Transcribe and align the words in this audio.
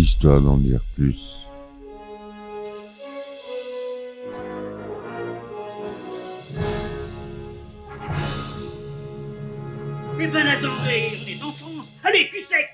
histoire 0.00 0.40
d'en 0.40 0.56
dire 0.56 0.80
plus. 0.96 1.36
Eh 10.22 10.26
ben 10.26 10.46
attendez, 10.46 11.12
on 11.22 11.28
est 11.28 11.42
en 11.42 12.08
Allez, 12.08 12.28
cul 12.28 12.44
sec. 12.46 12.66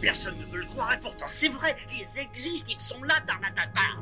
Personne 0.00 0.38
ne 0.38 0.44
peut 0.44 0.58
le 0.58 0.64
croire 0.64 0.92
et 0.94 1.00
pourtant 1.00 1.26
c'est 1.26 1.48
vrai, 1.48 1.74
ils 1.92 2.20
existent, 2.20 2.72
ils 2.72 2.80
sont 2.80 3.02
là, 3.02 3.14
Tarnatata 3.26 3.97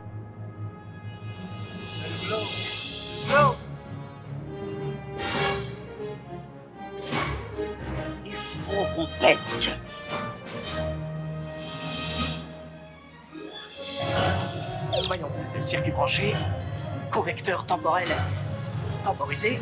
correcteur 17.10 17.66
temporel 17.66 18.08
temporisé. 19.04 19.58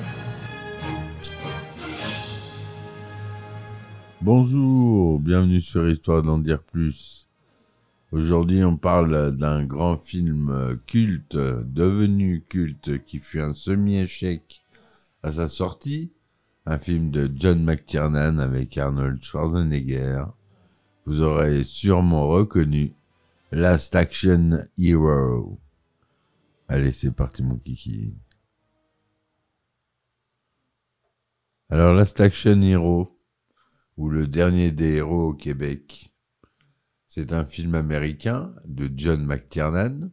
Bonjour, 4.21 5.19
bienvenue 5.19 5.61
sur 5.61 5.89
Histoire 5.89 6.23
d'en 6.23 6.39
dire 6.39 6.63
plus. 6.63 7.27
Aujourd'hui, 8.13 8.63
on 8.65 8.77
parle 8.77 9.37
d'un 9.37 9.65
grand 9.65 9.97
film 9.97 10.79
culte, 10.87 11.37
devenu 11.37 12.45
culte, 12.49 13.05
qui 13.05 13.19
fut 13.19 13.41
un 13.41 13.55
semi-échec 13.55 14.63
à 15.23 15.33
sa 15.33 15.49
sortie. 15.49 16.13
Un 16.67 16.79
film 16.79 17.11
de 17.11 17.31
John 17.35 17.63
McTiernan 17.63 18.39
avec 18.39 18.79
Arnold 18.79 19.23
Schwarzenegger. 19.23 20.25
Vous 21.05 21.21
aurez 21.21 21.65
sûrement 21.65 22.29
reconnu 22.29 22.93
Last 23.51 23.95
Action 23.97 24.61
Hero. 24.79 25.59
Allez, 26.75 26.91
c'est 26.91 27.13
parti 27.13 27.45
mon 27.45 27.57
kiki. 27.57 28.17
Alors, 31.69 31.95
Last 31.95 32.21
Action 32.21 32.61
Hero, 32.63 33.23
ou 33.97 34.09
Le 34.09 34.27
Dernier 34.27 34.73
des 34.73 34.95
héros 34.95 35.29
au 35.29 35.35
Québec, 35.35 36.13
c'est 37.07 37.33
un 37.33 37.45
film 37.45 37.77
américain 37.77 38.57
de 38.65 38.91
John 38.93 39.25
McTiernan, 39.25 40.11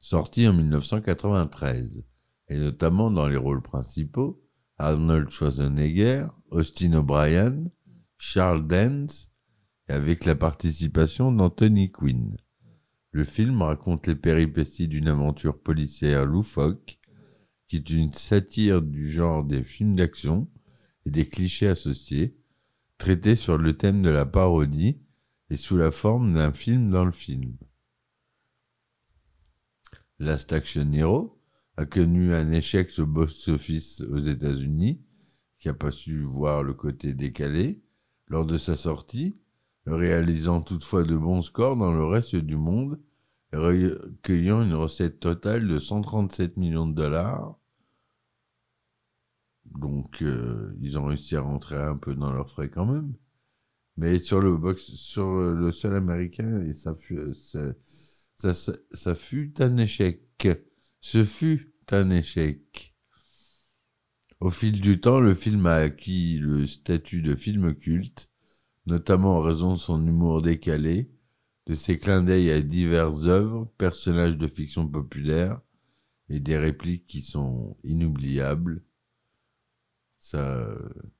sorti 0.00 0.46
en 0.46 0.52
1993, 0.52 2.04
et 2.48 2.58
notamment 2.58 3.10
dans 3.10 3.26
les 3.26 3.38
rôles 3.38 3.62
principaux 3.62 4.46
Arnold 4.76 5.30
Schwarzenegger, 5.30 6.26
Austin 6.50 6.92
O'Brien, 6.92 7.70
Charles 8.18 8.66
Dance, 8.66 9.30
avec 9.88 10.26
la 10.26 10.34
participation 10.34 11.32
d'Anthony 11.32 11.90
Quinn. 11.90 12.36
Le 13.16 13.24
film 13.24 13.62
raconte 13.62 14.08
les 14.08 14.14
péripéties 14.14 14.88
d'une 14.88 15.08
aventure 15.08 15.58
policière 15.58 16.26
loufoque, 16.26 16.98
qui 17.66 17.76
est 17.76 17.88
une 17.88 18.12
satire 18.12 18.82
du 18.82 19.10
genre 19.10 19.42
des 19.42 19.62
films 19.62 19.96
d'action 19.96 20.50
et 21.06 21.10
des 21.10 21.26
clichés 21.26 21.68
associés, 21.68 22.36
traités 22.98 23.34
sur 23.34 23.56
le 23.56 23.74
thème 23.74 24.02
de 24.02 24.10
la 24.10 24.26
parodie 24.26 25.00
et 25.48 25.56
sous 25.56 25.78
la 25.78 25.92
forme 25.92 26.34
d'un 26.34 26.52
film 26.52 26.90
dans 26.90 27.06
le 27.06 27.10
film. 27.10 27.56
Last 30.18 30.52
Action 30.52 30.92
Hero 30.92 31.40
a 31.78 31.86
connu 31.86 32.34
un 32.34 32.50
échec 32.50 32.92
au 32.98 33.06
box-office 33.06 34.02
aux 34.02 34.18
États-Unis, 34.18 35.00
qui 35.58 35.68
n'a 35.68 35.74
pas 35.74 35.90
su 35.90 36.22
voir 36.22 36.62
le 36.62 36.74
côté 36.74 37.14
décalé 37.14 37.82
lors 38.28 38.44
de 38.44 38.58
sa 38.58 38.76
sortie, 38.76 39.38
réalisant 39.86 40.60
toutefois 40.60 41.02
de 41.02 41.16
bons 41.16 41.40
scores 41.40 41.78
dans 41.78 41.94
le 41.94 42.04
reste 42.04 42.36
du 42.36 42.58
monde 42.58 43.00
recueillant 43.56 44.62
une 44.62 44.74
recette 44.74 45.20
totale 45.20 45.66
de 45.66 45.78
137 45.78 46.56
millions 46.56 46.86
de 46.86 46.94
dollars. 46.94 47.58
Donc, 49.64 50.22
euh, 50.22 50.74
ils 50.80 50.98
ont 50.98 51.06
réussi 51.06 51.36
à 51.36 51.40
rentrer 51.40 51.76
un 51.76 51.96
peu 51.96 52.14
dans 52.14 52.32
leurs 52.32 52.50
frais 52.50 52.70
quand 52.70 52.86
même. 52.86 53.14
Mais 53.96 54.18
sur 54.18 54.40
le 54.40 54.56
box, 54.56 54.90
le 55.18 55.70
sol 55.72 55.94
américain, 55.94 56.64
ça, 56.72 56.94
ça 58.92 59.14
fut 59.14 59.54
un 59.60 59.76
échec. 59.78 60.22
Ce 61.00 61.24
fut 61.24 61.72
un 61.90 62.10
échec. 62.10 62.94
Au 64.40 64.50
fil 64.50 64.80
du 64.80 65.00
temps, 65.00 65.20
le 65.20 65.34
film 65.34 65.64
a 65.66 65.76
acquis 65.76 66.38
le 66.38 66.66
statut 66.66 67.22
de 67.22 67.34
film 67.34 67.74
culte, 67.74 68.30
notamment 68.84 69.38
en 69.38 69.40
raison 69.40 69.72
de 69.72 69.78
son 69.78 70.06
humour 70.06 70.42
décalé, 70.42 71.10
de 71.66 71.74
ses 71.74 71.98
clins 71.98 72.22
d'œil 72.22 72.50
à 72.50 72.60
diverses 72.60 73.24
œuvres, 73.24 73.72
personnages 73.76 74.38
de 74.38 74.46
fiction 74.46 74.86
populaire 74.86 75.60
et 76.28 76.40
des 76.40 76.56
répliques 76.56 77.06
qui 77.06 77.22
sont 77.22 77.76
inoubliables. 77.82 78.84
Ça, 80.18 80.68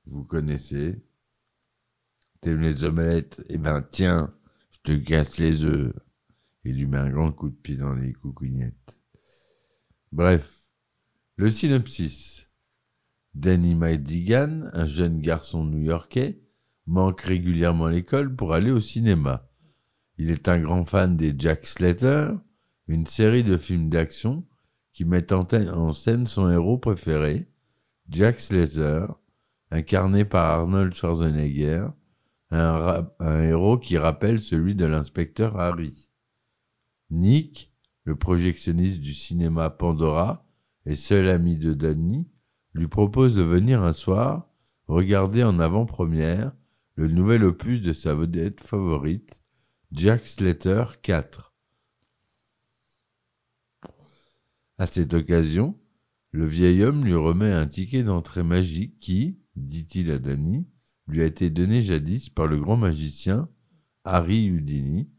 vous 0.05 0.23
connaissez. 0.23 1.03
T'aimes 2.41 2.61
les 2.61 2.83
omelettes? 2.83 3.43
Eh 3.49 3.57
ben 3.57 3.81
tiens, 3.81 4.33
je 4.71 4.79
te 4.83 4.91
casse 4.97 5.37
les 5.37 5.63
œufs. 5.63 5.93
Il 6.63 6.77
lui 6.77 6.85
met 6.85 6.97
un 6.97 7.09
grand 7.09 7.31
coup 7.31 7.49
de 7.49 7.55
pied 7.55 7.77
dans 7.77 7.93
les 7.93 8.13
coucougnettes. 8.13 9.01
Bref, 10.11 10.69
le 11.35 11.49
synopsis. 11.49 12.49
Danny 13.33 13.75
Madigan, 13.75 14.69
un 14.73 14.85
jeune 14.85 15.21
garçon 15.21 15.63
new-yorkais, 15.63 16.41
manque 16.85 17.21
régulièrement 17.21 17.87
l'école 17.87 18.35
pour 18.35 18.53
aller 18.53 18.71
au 18.71 18.79
cinéma. 18.79 19.46
Il 20.17 20.31
est 20.31 20.47
un 20.47 20.59
grand 20.59 20.85
fan 20.85 21.15
des 21.15 21.35
Jack 21.37 21.65
Slater, 21.65 22.29
une 22.87 23.05
série 23.05 23.43
de 23.43 23.57
films 23.57 23.89
d'action 23.89 24.45
qui 24.93 25.05
mettent 25.05 25.31
en 25.31 25.93
scène 25.93 26.25
son 26.25 26.49
héros 26.49 26.77
préféré, 26.77 27.47
Jack 28.09 28.39
Slater, 28.39 29.05
incarné 29.69 30.25
par 30.25 30.61
Arnold 30.61 30.93
Schwarzenegger, 30.93 31.87
un, 32.49 33.07
un 33.19 33.41
héros 33.41 33.77
qui 33.77 33.97
rappelle 33.97 34.39
celui 34.39 34.73
de 34.73 34.85
l'inspecteur 34.85 35.59
Harry. 35.59 36.09
Nick, 37.09 37.71
le 38.05 38.15
projectionniste 38.15 39.01
du 39.01 39.13
cinéma 39.13 39.69
Pandora 39.69 40.45
et 40.85 40.95
seul 40.95 41.29
ami 41.29 41.57
de 41.57 41.73
Danny, 41.73 42.27
lui 42.73 42.87
propose 42.87 43.35
de 43.35 43.41
venir 43.41 43.83
un 43.83 43.93
soir 43.93 44.49
regarder 44.87 45.43
en 45.43 45.59
avant-première 45.59 46.53
le 46.95 47.07
nouvel 47.07 47.43
opus 47.43 47.81
de 47.81 47.93
sa 47.93 48.15
vedette 48.15 48.61
favorite, 48.61 49.43
Jack 49.91 50.25
Slater 50.25 50.83
4. 51.01 51.55
À 54.77 54.85
cette 54.85 55.13
occasion, 55.13 55.79
le 56.31 56.45
vieil 56.45 56.83
homme 56.83 57.05
lui 57.05 57.15
remet 57.15 57.53
un 57.53 57.67
ticket 57.67 58.03
d'entrée 58.03 58.43
magique 58.43 58.99
qui, 58.99 59.39
dit-il 59.55 60.11
à 60.11 60.19
Danny, 60.19 60.67
lui 61.07 61.21
a 61.21 61.25
été 61.25 61.49
donné 61.49 61.81
jadis 61.83 62.29
par 62.29 62.47
le 62.47 62.59
grand 62.59 62.75
magicien 62.75 63.49
Harry 64.03 64.51
Houdini, 64.51 65.09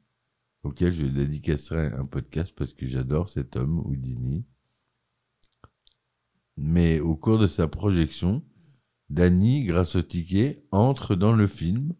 auquel 0.65 0.93
je 0.93 1.07
dédicacerai 1.07 1.87
un 1.87 2.05
podcast 2.05 2.55
parce 2.55 2.75
que 2.75 2.85
j'adore 2.85 3.31
cet 3.31 3.57
homme, 3.57 3.81
Houdini. 3.87 4.45
Mais 6.59 7.01
au 7.01 7.17
cours 7.17 7.39
de 7.39 7.47
sa 7.47 7.69
projection, 7.69 8.45
Danny, 9.09 9.65
grâce 9.65 9.97
au 9.97 10.03
ticket, 10.03 10.67
entre 10.73 11.15
dans 11.15 11.33
le 11.33 11.47
film. 11.47 11.95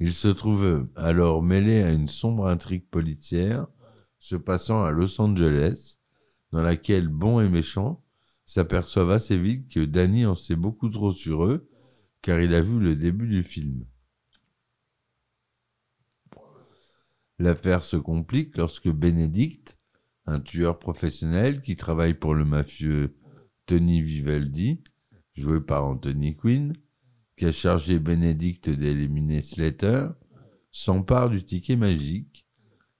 Il 0.00 0.12
se 0.12 0.28
trouve 0.28 0.88
alors 0.96 1.42
mêlé 1.42 1.82
à 1.82 1.92
une 1.92 2.08
sombre 2.08 2.46
intrigue 2.46 2.88
policière 2.88 3.66
se 4.18 4.36
passant 4.36 4.84
à 4.84 4.90
Los 4.90 5.20
Angeles, 5.20 5.98
dans 6.50 6.62
laquelle 6.62 7.08
bons 7.08 7.40
et 7.40 7.48
méchants 7.48 8.02
s'aperçoivent 8.46 9.10
assez 9.10 9.38
vite 9.38 9.70
que 9.70 9.84
Danny 9.84 10.26
en 10.26 10.34
sait 10.34 10.56
beaucoup 10.56 10.88
trop 10.88 11.12
sur 11.12 11.44
eux, 11.44 11.68
car 12.22 12.40
il 12.40 12.54
a 12.54 12.60
vu 12.62 12.80
le 12.80 12.96
début 12.96 13.28
du 13.28 13.42
film. 13.42 13.84
L'affaire 17.38 17.84
se 17.84 17.96
complique 17.96 18.56
lorsque 18.56 18.88
Benedict, 18.88 19.78
un 20.26 20.40
tueur 20.40 20.78
professionnel 20.78 21.60
qui 21.60 21.76
travaille 21.76 22.14
pour 22.14 22.34
le 22.34 22.44
mafieux 22.44 23.16
Tony 23.66 24.00
Vivaldi, 24.00 24.82
joué 25.34 25.60
par 25.60 25.84
Anthony 25.84 26.36
Quinn, 26.36 26.72
qui 27.36 27.46
a 27.46 27.52
chargé 27.52 27.98
Benedict 27.98 28.70
d'éliminer 28.70 29.42
Slater, 29.42 30.08
s'empare 30.70 31.30
du 31.30 31.44
ticket 31.44 31.76
magique, 31.76 32.46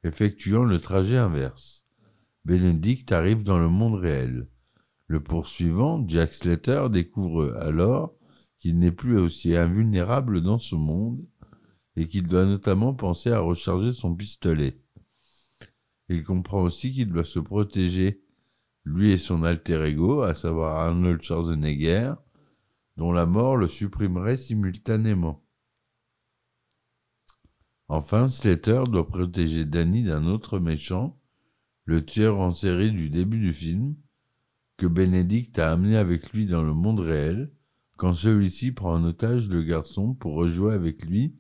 effectuant 0.03 0.65
le 0.65 0.81
trajet 0.81 1.17
inverse. 1.17 1.85
Benedict 2.45 3.11
arrive 3.13 3.43
dans 3.43 3.59
le 3.59 3.69
monde 3.69 3.95
réel. 3.95 4.49
Le 5.07 5.21
poursuivant, 5.23 6.05
Jack 6.09 6.35
Slater, 6.35 6.89
découvre 6.91 7.55
alors 7.59 8.15
qu'il 8.59 8.79
n'est 8.79 8.93
plus 8.93 9.19
aussi 9.19 9.57
invulnérable 9.57 10.43
dans 10.43 10.59
ce 10.59 10.75
monde 10.75 11.25
et 11.97 12.09
qu'il 12.09 12.27
doit 12.27 12.45
notamment 12.45 12.95
penser 12.95 13.31
à 13.31 13.41
recharger 13.41 13.93
son 13.93 14.15
pistolet. 14.15 14.81
Il 16.09 16.23
comprend 16.23 16.63
aussi 16.63 16.93
qu'il 16.93 17.11
doit 17.11 17.25
se 17.25 17.39
protéger, 17.39 18.23
lui 18.85 19.13
et 19.13 19.19
son 19.19 19.43
alter 19.43 19.83
ego, 19.85 20.23
à 20.23 20.35
savoir 20.35 20.79
Arnold 20.79 21.23
Schwarzenegger, 21.23 22.15
dont 22.97 23.13
la 23.13 23.27
mort 23.27 23.57
le 23.57 23.69
supprimerait 23.69 24.37
simultanément. 24.37 25.45
Enfin, 27.89 28.29
Slater 28.29 28.85
doit 28.89 29.07
protéger 29.07 29.65
Danny 29.65 30.05
d'un 30.05 30.27
autre 30.27 30.59
méchant, 30.59 31.21
le 31.85 32.05
tueur 32.05 32.41
en 32.41 32.53
série 32.53 32.91
du 32.91 33.11
début 33.11 33.39
du 33.39 33.53
film, 33.53 33.97
que 34.77 34.87
Benedict 34.87 35.59
a 35.59 35.71
amené 35.71 35.97
avec 35.97 36.33
lui 36.33 36.47
dans 36.47 36.63
le 36.63 36.73
monde 36.73 37.01
réel, 37.01 37.53
quand 37.97 38.15
celui-ci 38.15 38.73
prend 38.73 38.95
en 38.95 39.05
otage 39.05 39.49
le 39.49 39.63
garçon 39.63 40.15
pour 40.15 40.35
rejouer 40.35 40.75
avec 40.75 41.05
lui 41.05 41.37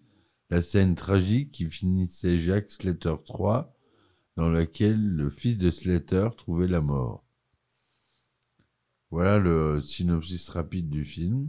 la 0.51 0.63
scène 0.63 0.95
tragique 0.95 1.51
qui 1.53 1.67
finissait 1.67 2.39
Jack 2.39 2.71
Slater 2.71 3.17
3, 3.25 3.75
dans 4.37 4.51
laquelle 4.51 5.01
le 5.01 5.31
fils 5.31 5.57
de 5.57 5.71
Slater 5.71 6.29
trouvait 6.37 6.69
la 6.69 6.81
mort. 6.81 7.24
Voilà 9.15 9.39
le 9.39 9.81
synopsis 9.81 10.49
rapide 10.49 10.89
du 10.91 11.05
film. 11.05 11.49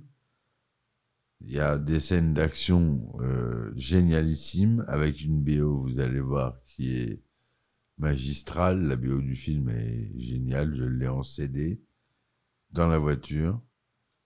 Il 1.41 1.51
y 1.51 1.59
a 1.59 1.79
des 1.79 1.99
scènes 1.99 2.35
d'action 2.35 3.11
euh, 3.21 3.73
génialissimes 3.75 4.85
avec 4.87 5.23
une 5.23 5.43
BO, 5.43 5.81
vous 5.81 5.99
allez 5.99 6.19
voir, 6.19 6.63
qui 6.67 6.95
est 6.95 7.23
magistrale. 7.97 8.83
La 8.83 8.95
BO 8.95 9.19
du 9.19 9.33
film 9.33 9.69
est 9.69 10.11
géniale, 10.15 10.75
je 10.75 10.83
l'ai 10.83 11.07
en 11.07 11.23
CD 11.23 11.81
dans 12.69 12.87
la 12.87 12.99
voiture, 12.99 13.59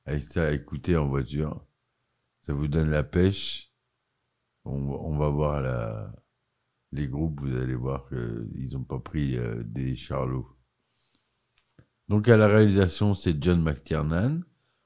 avec 0.03 0.25
ça 0.25 0.47
à 0.47 0.51
écouter 0.51 0.97
en 0.97 1.07
voiture. 1.07 1.65
Ça 2.41 2.53
vous 2.53 2.67
donne 2.67 2.89
la 2.89 3.03
pêche. 3.03 3.71
On, 4.65 5.17
va 5.17 5.29
voir 5.29 6.11
les 6.91 7.07
groupes, 7.07 7.39
vous 7.39 7.55
allez 7.55 7.75
voir 7.75 8.05
qu'ils 8.09 8.73
n'ont 8.73 8.83
pas 8.83 8.99
pris 8.99 9.37
euh, 9.37 9.63
des 9.63 9.95
charlots. 9.95 10.58
Donc 12.09 12.27
à 12.27 12.37
la 12.37 12.47
réalisation, 12.47 13.13
c'est 13.13 13.41
John 13.41 13.61
McTiernan. 13.61 14.41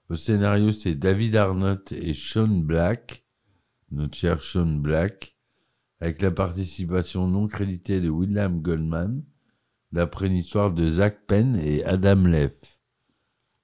Au 0.09 0.15
scénario, 0.15 0.73
c'est 0.73 0.95
David 0.95 1.37
Arnott 1.37 1.93
et 1.93 2.13
Sean 2.13 2.49
Black, 2.49 3.25
notre 3.91 4.15
cher 4.15 4.41
Sean 4.41 4.65
Black, 4.65 5.37
avec 6.01 6.21
la 6.21 6.31
participation 6.31 7.27
non 7.27 7.47
créditée 7.47 8.01
de 8.01 8.09
William 8.09 8.61
Goldman, 8.61 9.23
d'après 9.93 10.27
une 10.27 10.35
histoire 10.35 10.73
de 10.73 10.85
Zach 10.85 11.25
Penn 11.25 11.55
et 11.55 11.85
Adam 11.85 12.27
Leff. 12.27 12.79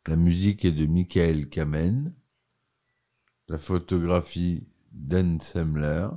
La 0.08 0.16
musique 0.16 0.64
est 0.64 0.72
de 0.72 0.86
Michael 0.86 1.50
Kamen. 1.50 2.14
La 3.50 3.58
photographie 3.58 4.68
Dan 4.92 5.42
Semler. 5.42 6.08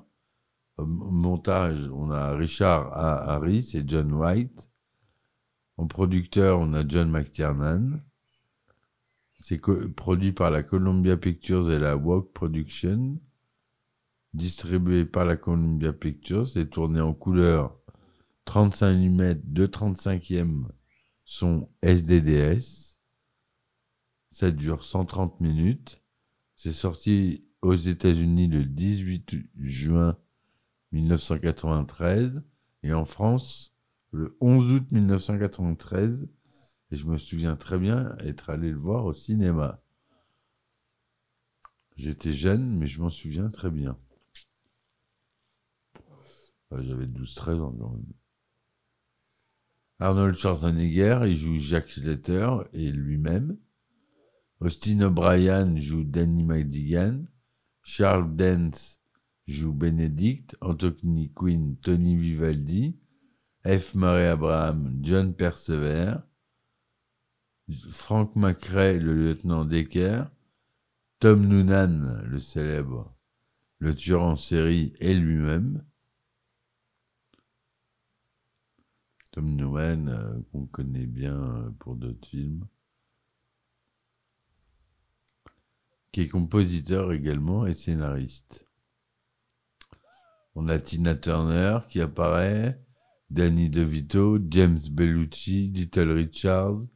Au 0.76 0.86
montage, 0.86 1.90
on 1.92 2.10
a 2.10 2.34
Richard 2.34 2.92
A. 2.96 3.34
Harris 3.34 3.72
et 3.74 3.82
John 3.86 4.12
White. 4.12 4.71
Producteur, 5.86 6.58
on 6.60 6.72
a 6.74 6.86
John 6.86 7.10
McTiernan. 7.10 8.00
C'est 9.38 9.60
produit 9.96 10.32
par 10.32 10.50
la 10.50 10.62
Columbia 10.62 11.16
Pictures 11.16 11.70
et 11.70 11.78
la 11.78 11.96
Walk 11.96 12.32
Production. 12.32 13.20
Distribué 14.34 15.04
par 15.04 15.24
la 15.24 15.36
Columbia 15.36 15.92
Pictures 15.92 16.56
et 16.56 16.68
tourné 16.68 17.00
en 17.00 17.12
couleur 17.12 17.78
35 18.46 18.94
mm 18.94 19.34
de 19.44 19.66
35e 19.66 20.66
son 21.24 21.68
SDDS. 21.82 22.98
Ça 24.30 24.50
dure 24.50 24.82
130 24.82 25.40
minutes. 25.40 26.02
C'est 26.56 26.72
sorti 26.72 27.48
aux 27.60 27.74
États-Unis 27.74 28.48
le 28.48 28.64
18 28.64 29.36
juin 29.56 30.16
1993 30.92 32.42
et 32.82 32.92
en 32.92 33.04
France 33.04 33.71
le 34.12 34.36
11 34.40 34.72
août 34.72 34.92
1993 34.92 36.28
et 36.90 36.96
je 36.96 37.06
me 37.06 37.18
souviens 37.18 37.56
très 37.56 37.78
bien 37.78 38.16
être 38.18 38.50
allé 38.50 38.70
le 38.70 38.78
voir 38.78 39.06
au 39.06 39.14
cinéma. 39.14 39.82
J'étais 41.96 42.32
jeune, 42.32 42.76
mais 42.76 42.86
je 42.86 43.00
m'en 43.00 43.10
souviens 43.10 43.48
très 43.48 43.70
bien. 43.70 43.98
J'avais 46.70 47.06
12-13 47.06 47.60
ans 47.60 47.76
quand 47.78 47.90
même. 47.90 48.12
Arnold 49.98 50.36
Schwarzenegger, 50.36 51.20
il 51.26 51.36
joue 51.36 51.58
Jack 51.58 51.90
Slater 51.90 52.56
et 52.72 52.90
lui-même. 52.90 53.58
Austin 54.60 55.00
O'Brien 55.02 55.78
joue 55.78 56.04
Danny 56.04 56.44
McDigan. 56.44 57.24
Charles 57.82 58.34
Dance 58.34 58.98
joue 59.46 59.72
Benedict. 59.72 60.56
Anthony 60.60 61.30
Quinn, 61.32 61.76
Tony 61.78 62.16
Vivaldi. 62.16 62.98
F. 63.64 63.94
Murray 63.94 64.26
Abraham, 64.26 64.98
John 65.02 65.34
Persever. 65.34 66.16
Frank 67.90 68.34
McRae, 68.36 68.98
le 68.98 69.14
lieutenant 69.14 69.64
Decker, 69.64 70.24
Tom 71.20 71.46
Noonan, 71.46 72.22
le 72.24 72.40
célèbre, 72.40 73.14
le 73.78 73.94
tueur 73.94 74.22
en 74.22 74.36
série, 74.36 74.92
et 74.98 75.14
lui-même. 75.14 75.84
Tom 79.30 79.56
Noonan, 79.56 80.08
euh, 80.08 80.40
qu'on 80.50 80.66
connaît 80.66 81.06
bien 81.06 81.36
euh, 81.36 81.70
pour 81.78 81.96
d'autres 81.96 82.28
films, 82.28 82.66
qui 86.10 86.22
est 86.22 86.28
compositeur 86.28 87.12
également 87.12 87.66
et 87.66 87.74
scénariste. 87.74 88.68
On 90.54 90.68
a 90.68 90.78
Tina 90.78 91.14
Turner 91.14 91.78
qui 91.88 92.02
apparaît, 92.02 92.78
Danny 93.32 93.70
DeVito, 93.70 94.38
James 94.50 94.90
Bellucci, 94.90 95.72
Little 95.74 96.12
Richard, 96.12 96.86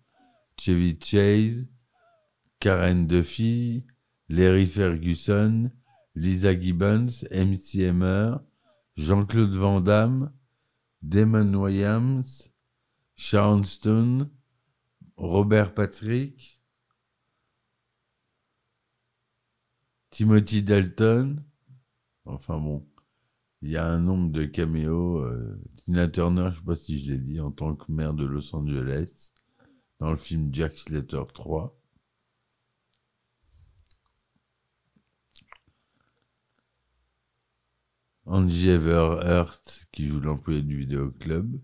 Chevy 0.59 0.99
Chase, 0.99 1.71
Karen 2.61 3.06
Duffy, 3.06 3.87
Larry 4.29 4.67
Ferguson, 4.67 5.71
Lisa 6.15 6.55
Gibbons, 6.55 7.25
MC 7.31 7.85
Hammer, 7.85 8.38
Jean-Claude 8.99 9.55
Van 9.55 9.81
Damme, 9.81 10.31
Damon 11.03 11.55
Williams, 11.55 12.50
Sharon 13.15 13.65
Stone, 13.65 14.31
Robert 15.17 15.75
Patrick, 15.75 16.61
Timothy 20.11 20.61
Dalton. 20.61 21.43
Enfin 22.27 22.59
bon, 22.59 22.87
il 23.62 23.70
y 23.70 23.76
a 23.76 23.87
un 23.87 24.00
nombre 24.00 24.31
de 24.31 24.44
caméos. 24.44 25.19
Euh, 25.23 25.61
Tina 25.76 26.08
Turner, 26.08 26.50
je 26.50 26.56
ne 26.56 26.61
sais 26.61 26.64
pas 26.64 26.76
si 26.76 26.99
je 26.99 27.12
l'ai 27.12 27.19
dit, 27.19 27.41
en 27.41 27.50
tant 27.50 27.75
que 27.75 27.91
maire 27.91 28.14
de 28.14 28.25
Los 28.25 28.55
Angeles 28.55 29.32
dans 30.00 30.11
le 30.11 30.17
film 30.17 30.53
Jack 30.53 30.79
Slater 30.79 31.23
3. 31.35 31.76
Angie 38.26 38.71
Everhart 38.71 39.87
qui 39.92 40.07
joue 40.07 40.21
l'employé 40.21 40.61
du 40.62 40.78
vidéoclub. 40.78 41.61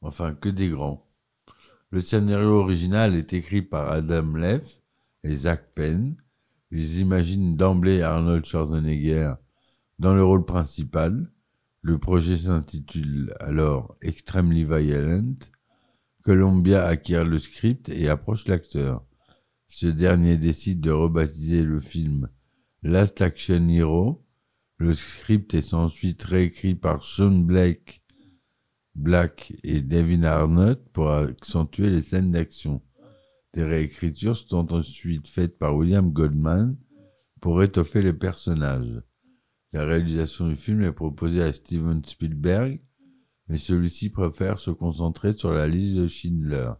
Enfin, 0.00 0.34
que 0.34 0.48
des 0.48 0.68
grands. 0.68 1.08
Le 1.90 2.02
scénario 2.02 2.60
original 2.60 3.14
est 3.14 3.32
écrit 3.32 3.62
par 3.62 3.90
Adam 3.90 4.34
Leff 4.34 4.82
et 5.22 5.34
Zach 5.34 5.72
Penn. 5.74 6.16
Ils 6.70 6.98
imaginent 6.98 7.56
d'emblée 7.56 8.02
Arnold 8.02 8.44
Schwarzenegger 8.44 9.34
dans 9.98 10.14
le 10.14 10.24
rôle 10.24 10.44
principal. 10.44 11.30
Le 11.82 11.98
projet 11.98 12.36
s'intitule 12.36 13.32
alors 13.38 13.96
Extremely 14.02 14.64
Violent. 14.64 15.36
Columbia 16.22 16.84
acquiert 16.84 17.24
le 17.24 17.38
script 17.38 17.88
et 17.88 18.08
approche 18.08 18.48
l'acteur. 18.48 19.04
Ce 19.68 19.86
dernier 19.86 20.36
décide 20.36 20.80
de 20.80 20.90
rebaptiser 20.90 21.62
le 21.62 21.78
film 21.78 22.28
Last 22.82 23.20
Action 23.20 23.68
Hero. 23.68 24.24
Le 24.78 24.92
script 24.92 25.54
est 25.54 25.72
ensuite 25.72 26.22
réécrit 26.24 26.74
par 26.74 27.04
Sean 27.04 27.30
Blake, 27.30 28.02
Black 28.96 29.52
et 29.62 29.80
Devin 29.80 30.24
Arnott 30.24 30.82
pour 30.92 31.10
accentuer 31.10 31.90
les 31.90 32.02
scènes 32.02 32.32
d'action. 32.32 32.82
Des 33.56 33.64
réécritures 33.64 34.36
sont 34.36 34.70
ensuite 34.74 35.28
faites 35.28 35.56
par 35.56 35.74
William 35.74 36.12
Goldman 36.12 36.76
pour 37.40 37.62
étoffer 37.62 38.02
les 38.02 38.12
personnages. 38.12 39.02
La 39.72 39.86
réalisation 39.86 40.46
du 40.46 40.56
film 40.56 40.82
est 40.82 40.92
proposée 40.92 41.42
à 41.42 41.54
Steven 41.54 42.04
Spielberg, 42.04 42.82
mais 43.48 43.56
celui-ci 43.56 44.10
préfère 44.10 44.58
se 44.58 44.70
concentrer 44.70 45.32
sur 45.32 45.52
la 45.52 45.66
liste 45.66 45.96
de 45.96 46.06
Schindler. 46.06 46.70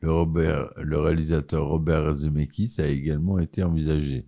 Le, 0.00 0.96
réalisateur 0.96 1.68
Robert 1.68 2.16
Zemeckis 2.16 2.76
a 2.78 2.86
également 2.86 3.38
été 3.38 3.62
envisagé. 3.62 4.26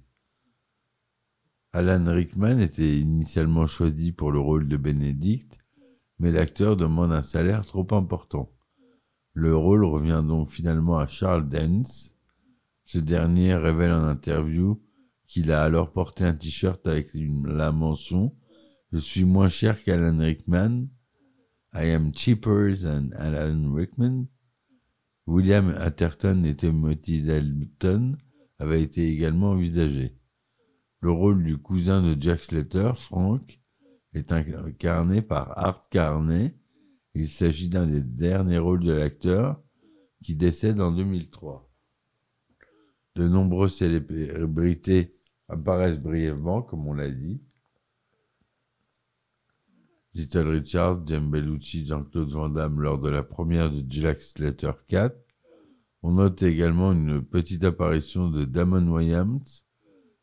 Alan 1.73 2.05
Rickman 2.05 2.59
était 2.59 2.99
initialement 2.99 3.67
choisi 3.67 4.13
pour 4.13 4.31
le 4.31 4.41
rôle 4.41 4.69
de 4.69 4.77
Benedict, 4.77 5.57
mais 6.19 6.33
l'acteur 6.33 6.77
demande 6.77 7.13
un 7.13 7.23
salaire 7.23 7.65
trop 7.65 7.87
important. 7.93 8.53
Le 9.35 9.57
rôle 9.57 9.85
revient 9.85 10.23
donc 10.27 10.49
finalement 10.49 10.99
à 10.99 11.07
Charles 11.07 11.49
Dance. 11.49 12.17
Ce 12.85 12.99
dernier 12.99 13.55
révèle 13.55 13.93
en 13.93 14.05
interview 14.05 14.83
qu'il 15.27 15.51
a 15.51 15.63
alors 15.63 15.93
porté 15.93 16.25
un 16.25 16.35
t-shirt 16.35 16.87
avec 16.87 17.11
la 17.15 17.73
mention 17.73 18.37
Je 18.93 18.99
suis 18.99 19.25
moins 19.25 19.49
cher 19.49 19.83
qu'Alan 19.83 20.19
Rickman. 20.19 20.89
I 21.75 21.89
am 21.91 22.13
cheaper 22.15 22.75
than 22.77 23.11
Alan 23.17 23.73
Rickman. 23.73 24.27
William 25.27 25.75
Atherton 25.79 26.45
et 26.45 26.55
Timothy 26.55 27.23
Dalton 27.23 28.19
avaient 28.59 28.83
été 28.83 29.09
également 29.09 29.53
envisagés. 29.53 30.19
Le 31.01 31.11
rôle 31.11 31.43
du 31.43 31.57
cousin 31.57 32.03
de 32.03 32.21
Jack 32.21 32.45
Slater, 32.45 32.93
Frank, 32.95 33.61
est 34.13 34.31
incarné 34.33 35.23
par 35.23 35.59
Art 35.59 35.89
Carney. 35.89 36.55
Il 37.15 37.29
s'agit 37.29 37.69
d'un 37.69 37.87
des 37.87 38.01
derniers 38.01 38.59
rôles 38.59 38.85
de 38.85 38.93
l'acteur 38.93 39.63
qui 40.23 40.35
décède 40.35 40.81
en 40.81 40.93
2003. 40.93 41.71
De 43.17 43.29
nombreuses 43.29 43.77
célébrités 43.77 45.13
apparaissent 45.49 46.01
brièvement, 46.01 46.63
comme 46.63 46.87
on 46.87 46.95
l'a 46.95 47.11
dit. 47.11 47.43
Little 50.15 50.49
Richard, 50.49 51.07
Jim 51.07 51.29
Bellucci, 51.31 51.87
Jean-Claude 51.87 52.31
Van 52.31 52.49
Damme 52.49 52.81
lors 52.81 52.99
de 52.99 53.09
la 53.09 53.23
première 53.23 53.71
de 53.71 53.83
Jack 53.89 54.23
Slater 54.23 54.73
4. 54.89 55.17
On 56.03 56.13
note 56.13 56.43
également 56.43 56.93
une 56.93 57.23
petite 57.23 57.65
apparition 57.65 58.29
de 58.29 58.45
Damon 58.45 58.87
Wayans, 58.89 59.45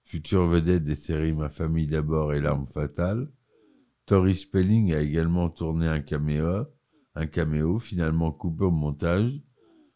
future 0.03 0.47
vedette 0.47 0.83
des 0.83 0.95
séries 0.95 1.33
Ma 1.33 1.49
famille 1.49 1.87
d'abord 1.87 2.33
et 2.33 2.41
L'arme 2.41 2.67
fatale. 2.67 3.31
Tori 4.05 4.35
Spelling 4.35 4.93
a 4.93 5.01
également 5.01 5.49
tourné 5.49 5.87
un 5.87 6.01
caméo, 6.01 6.65
un 7.19 7.27
caméo 7.27 7.79
finalement 7.79 8.31
coupé 8.31 8.63
au 8.63 8.71
montage, 8.71 9.41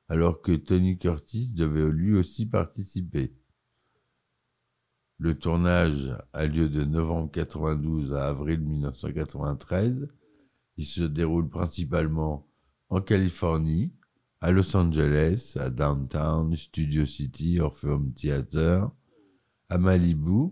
alors 0.10 0.42
que 0.42 0.52
Tony 0.52 0.98
Curtis 0.98 1.54
devait 1.54 1.90
lui 1.90 2.16
aussi 2.16 2.46
participer. 2.46 3.34
Le 5.20 5.34
tournage 5.34 6.18
a 6.34 6.46
lieu 6.46 6.68
de 6.68 6.84
novembre 6.84 7.32
92 7.32 8.14
à 8.14 8.28
avril 8.28 8.60
1993. 8.60 10.10
Il 10.76 10.86
se 10.86 11.04
déroule 11.04 11.48
principalement 11.48 12.46
en 12.90 13.00
Californie, 13.00 13.94
à 14.42 14.52
Los 14.52 14.76
Angeles, 14.76 15.54
à 15.58 15.70
Downtown, 15.70 16.54
Studio 16.58 17.06
City, 17.06 17.62
Orpheum 17.62 18.12
Theater, 18.14 18.92
à 19.70 19.78
Malibu, 19.78 20.50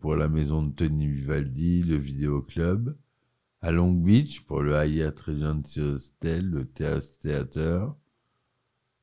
pour 0.00 0.16
la 0.16 0.30
maison 0.30 0.62
de 0.62 0.70
Tony 0.70 1.08
Vivaldi, 1.08 1.82
le 1.82 1.96
Vidéo 1.96 2.40
Club, 2.40 2.96
à 3.62 3.70
Long 3.70 3.92
Beach 3.92 4.44
pour 4.44 4.60
le 4.60 4.74
Hyatt 4.74 5.18
Regency 5.20 5.80
Hostel, 5.80 6.50
le 6.50 6.66
Theater 6.66 7.18
Theater, 7.20 7.94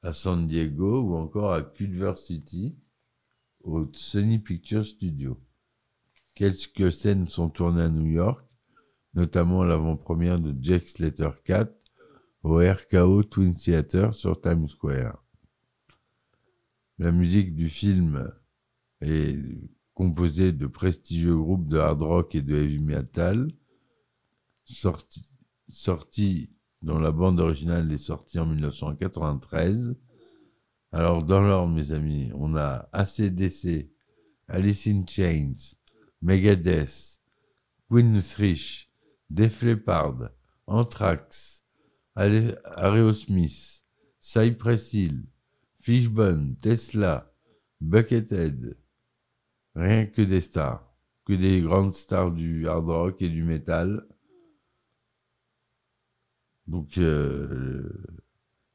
à 0.02 0.12
San 0.12 0.46
Diego 0.48 1.02
ou 1.02 1.16
encore 1.16 1.54
à 1.54 1.62
Culver 1.64 2.14
City, 2.18 2.76
au 3.64 3.88
Sony 3.94 4.38
Pictures 4.38 4.86
Studio. 4.86 5.40
Quelques 6.36 6.92
scènes 6.92 7.28
sont 7.28 7.50
tournées 7.50 7.84
à 7.84 7.90
New 7.90 8.08
York, 8.08 8.46
notamment 9.14 9.64
l'avant-première 9.64 10.40
de 10.40 10.54
Jack 10.62 10.90
Slater 10.90 11.32
4 11.46 11.74
au 12.44 12.58
RKO 12.58 13.24
Twin 13.24 13.54
Theater 13.54 14.14
sur 14.14 14.40
Times 14.42 14.68
Square. 14.68 15.24
La 16.98 17.14
musique 17.14 17.56
du 17.56 17.70
film 17.70 18.30
est 19.00 19.40
composée 19.94 20.52
de 20.52 20.68
prestigieux 20.68 21.38
groupes 21.38 21.70
de 21.70 21.78
hard 21.78 22.02
rock 22.02 22.36
et 22.36 22.42
de 22.42 22.56
heavy 22.56 22.80
metal, 22.80 23.50
sorti, 24.74 25.26
sorti 25.68 26.52
dont 26.82 27.00
la 27.00 27.12
bande 27.12 27.40
originale 27.40 27.92
est 27.92 27.98
sortie 27.98 28.40
en 28.40 28.46
1993 28.46 29.96
alors, 30.92 31.24
dans 31.24 31.42
l'ordre, 31.42 31.72
mes 31.72 31.92
amis, 31.92 32.32
on 32.34 32.56
a 32.56 32.90
ACDC, 32.94 33.92
Alice 34.48 34.88
in 34.88 35.04
Chains, 35.06 35.76
Megadeth, 36.22 37.20
Queen 37.90 38.20
Thrish, 38.22 38.90
Def 39.30 39.62
Leppard, 39.62 40.32
Anthrax, 40.66 41.64
Aerosmith, 42.16 43.84
Cypress 44.20 44.94
Hill, 44.94 45.26
Fishbone, 45.80 46.56
Tesla, 46.60 47.32
Buckethead. 47.80 48.76
Rien 49.76 50.08
que 50.08 50.24
des 50.24 50.42
stars, 50.42 50.92
que 51.26 51.34
des 51.34 51.62
grandes 51.62 51.94
stars 51.94 52.32
du 52.32 52.68
hard 52.68 52.90
rock 52.90 53.22
et 53.22 53.30
du 53.30 53.44
metal. 53.44 54.08
Donc, 56.70 57.00
euh, 57.00 57.90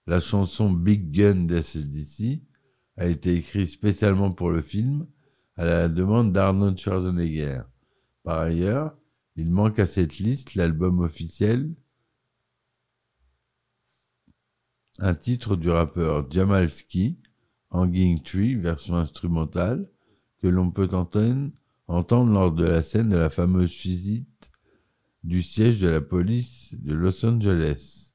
la 0.08 0.18
chanson 0.18 0.68
Big 0.72 1.12
Gun 1.12 1.46
d'ACDC 1.46 2.42
a 2.96 3.06
été 3.06 3.34
écrite 3.34 3.68
spécialement 3.68 4.32
pour 4.32 4.50
le 4.50 4.62
film 4.62 5.06
à 5.56 5.64
la 5.64 5.88
demande 5.88 6.32
d'Arnold 6.32 6.76
Schwarzenegger. 6.76 7.62
Par 8.24 8.40
ailleurs, 8.40 8.96
il 9.36 9.48
manque 9.48 9.78
à 9.78 9.86
cette 9.86 10.18
liste 10.18 10.56
l'album 10.56 10.98
officiel, 11.00 11.72
un 14.98 15.14
titre 15.14 15.54
du 15.54 15.70
rappeur 15.70 16.28
Jamalski, 16.28 17.20
Hanging 17.70 18.20
Tree, 18.22 18.56
version 18.56 18.96
instrumentale, 18.96 19.88
que 20.42 20.48
l'on 20.48 20.72
peut 20.72 20.88
entendre, 20.92 22.32
lors 22.32 22.52
de 22.52 22.64
la 22.64 22.82
scène 22.82 23.10
de 23.10 23.16
la 23.16 23.30
fameuse 23.30 23.70
visite 23.70 24.28
du 25.24 25.42
siège 25.42 25.80
de 25.80 25.88
la 25.88 26.02
police 26.02 26.74
de 26.78 26.92
Los 26.92 27.24
Angeles. 27.24 28.12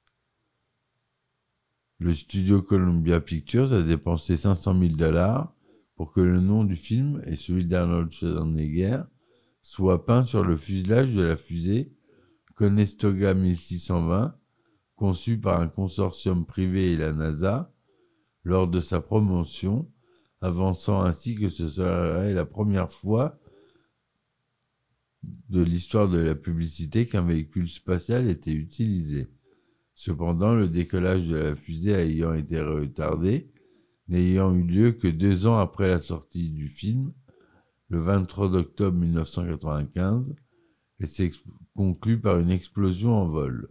Le 1.97 2.13
studio 2.13 2.61
Columbia 2.61 3.19
Pictures 3.19 3.73
a 3.73 3.81
dépensé 3.81 4.37
500 4.37 4.79
000 4.79 4.95
dollars 4.95 5.55
pour 5.95 6.13
que 6.13 6.21
le 6.21 6.39
nom 6.39 6.63
du 6.63 6.75
film 6.75 7.19
et 7.25 7.35
celui 7.35 7.65
d'Arnold 7.65 8.11
Schwarzenegger 8.11 9.01
soient 9.63 10.05
peints 10.05 10.23
sur 10.23 10.43
le 10.43 10.55
fuselage 10.55 11.13
de 11.13 11.23
la 11.23 11.35
fusée 11.35 11.91
Conestoga 12.53 13.33
1620, 13.33 14.35
conçue 14.95 15.39
par 15.39 15.59
un 15.59 15.67
consortium 15.67 16.45
privé 16.45 16.93
et 16.93 16.97
la 16.97 17.11
NASA, 17.11 17.73
lors 18.43 18.67
de 18.67 18.81
sa 18.81 19.01
promotion, 19.01 19.91
avançant 20.41 21.01
ainsi 21.01 21.35
que 21.35 21.49
ce 21.49 21.69
serait 21.69 22.33
la 22.33 22.45
première 22.45 22.91
fois 22.91 23.39
de 25.23 25.61
l'histoire 25.61 26.09
de 26.09 26.19
la 26.19 26.35
publicité 26.35 27.05
qu'un 27.05 27.23
véhicule 27.23 27.69
spatial 27.69 28.29
était 28.29 28.53
utilisé. 28.53 29.27
Cependant, 29.95 30.55
le 30.55 30.67
décollage 30.67 31.27
de 31.27 31.35
la 31.35 31.55
fusée 31.55 31.91
ayant 31.91 32.33
été 32.33 32.61
retardé, 32.61 33.51
n'ayant 34.07 34.55
eu 34.55 34.63
lieu 34.63 34.91
que 34.93 35.07
deux 35.07 35.45
ans 35.45 35.59
après 35.59 35.87
la 35.87 35.99
sortie 35.99 36.49
du 36.49 36.67
film, 36.67 37.11
le 37.89 37.99
23 37.99 38.55
octobre 38.55 38.97
1995, 38.97 40.35
et 41.01 41.07
s'est 41.07 41.31
conclu 41.75 42.19
par 42.19 42.39
une 42.39 42.51
explosion 42.51 43.13
en 43.13 43.27
vol. 43.27 43.69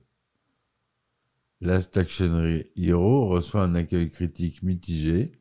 Last 1.60 1.96
Action 1.96 2.62
Hero 2.76 3.28
reçoit 3.28 3.64
un 3.64 3.74
accueil 3.74 4.10
critique 4.10 4.62
mitigé. 4.62 5.32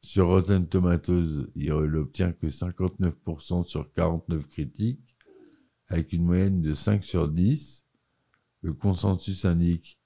Sur 0.00 0.28
Rotten 0.28 0.66
Tomatoes, 0.68 1.50
il 1.56 1.72
n'obtient 1.72 2.32
que 2.32 2.46
59% 2.46 3.64
sur 3.64 3.92
49 3.92 4.48
critiques, 4.48 5.16
avec 5.88 6.12
une 6.12 6.24
moyenne 6.24 6.60
de 6.60 6.74
5 6.74 7.04
sur 7.04 7.28
10. 7.28 7.84
Le 8.62 8.72
consensus 8.72 9.44
indique 9.44 9.98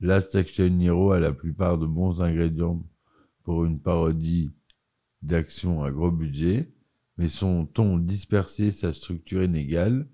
Last 0.00 0.34
Action 0.34 0.78
Hero 0.80 1.12
a 1.12 1.20
la 1.20 1.32
plupart 1.32 1.78
de 1.78 1.86
bons 1.86 2.20
ingrédients 2.20 2.86
pour 3.42 3.64
une 3.64 3.80
parodie 3.80 4.52
d'action 5.22 5.82
à 5.82 5.90
gros 5.90 6.10
budget, 6.10 6.72
mais 7.16 7.28
son 7.28 7.66
ton 7.66 7.98
dispersé 7.98 8.70
sa 8.70 8.92
structure 8.92 9.42
inégale 9.42 10.08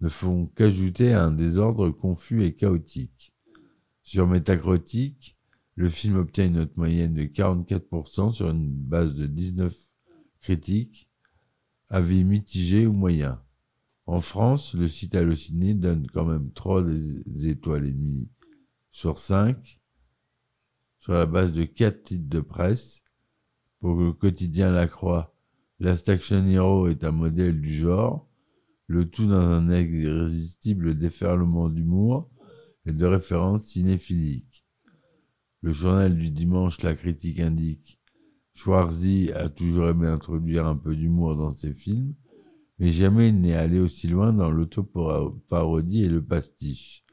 ne 0.00 0.08
font 0.08 0.46
qu'ajouter 0.46 1.12
à 1.12 1.24
un 1.24 1.32
désordre 1.32 1.90
confus 1.90 2.44
et 2.44 2.54
chaotique. 2.54 3.32
Sur 4.02 4.26
Metacritic, 4.26 5.36
le 5.74 5.88
film 5.88 6.16
obtient 6.16 6.46
une 6.46 6.54
note 6.54 6.76
moyenne 6.76 7.14
de 7.14 7.24
44% 7.24 8.32
sur 8.32 8.50
une 8.50 8.72
base 8.72 9.14
de 9.14 9.26
19 9.26 9.74
critiques, 10.40 11.10
avis 11.88 12.24
mitigé 12.24 12.86
ou 12.86 12.92
moyen. 12.92 13.42
En 14.06 14.20
France, 14.20 14.74
le 14.74 14.86
site 14.86 15.16
Allociné 15.16 15.74
donne 15.74 16.06
quand 16.12 16.24
même 16.24 16.52
3 16.52 16.84
étoiles 17.44 17.86
et 17.86 17.92
demie 17.92 18.30
sur 18.92 19.18
5 19.18 19.80
sur 21.00 21.12
la 21.12 21.26
base 21.26 21.52
de 21.52 21.64
4 21.64 22.02
titres 22.02 22.28
de 22.28 22.40
presse. 22.40 23.02
Pour 23.80 23.94
le 23.94 24.12
quotidien 24.12 24.72
La 24.72 24.88
Croix, 24.88 25.34
Last 25.80 26.08
Action 26.08 26.44
Hero 26.46 26.88
est 26.88 27.04
un 27.04 27.12
modèle 27.12 27.60
du 27.60 27.72
genre, 27.72 28.28
le 28.86 29.08
tout 29.08 29.26
dans 29.26 29.36
un 29.36 29.68
irrésistible 29.70 30.96
déferlement 30.96 31.68
d'humour 31.68 32.30
et 32.86 32.92
de 32.92 33.06
références 33.06 33.64
cinéphiliques. 33.64 34.64
Le 35.62 35.72
journal 35.72 36.16
du 36.16 36.30
dimanche 36.30 36.80
La 36.82 36.94
Critique 36.94 37.40
indique 37.40 38.00
Schwarzy 38.54 39.32
a 39.32 39.48
toujours 39.48 39.88
aimé 39.88 40.06
introduire 40.06 40.66
un 40.66 40.76
peu 40.76 40.96
d'humour 40.96 41.36
dans 41.36 41.54
ses 41.54 41.74
films, 41.74 42.14
mais 42.78 42.92
jamais 42.92 43.28
il 43.28 43.40
n'est 43.40 43.54
allé 43.54 43.78
aussi 43.78 44.08
loin 44.08 44.32
dans 44.32 44.50
l'autoparodie 44.50 46.04
et 46.04 46.08
le 46.08 46.22
pastiche. 46.22 47.04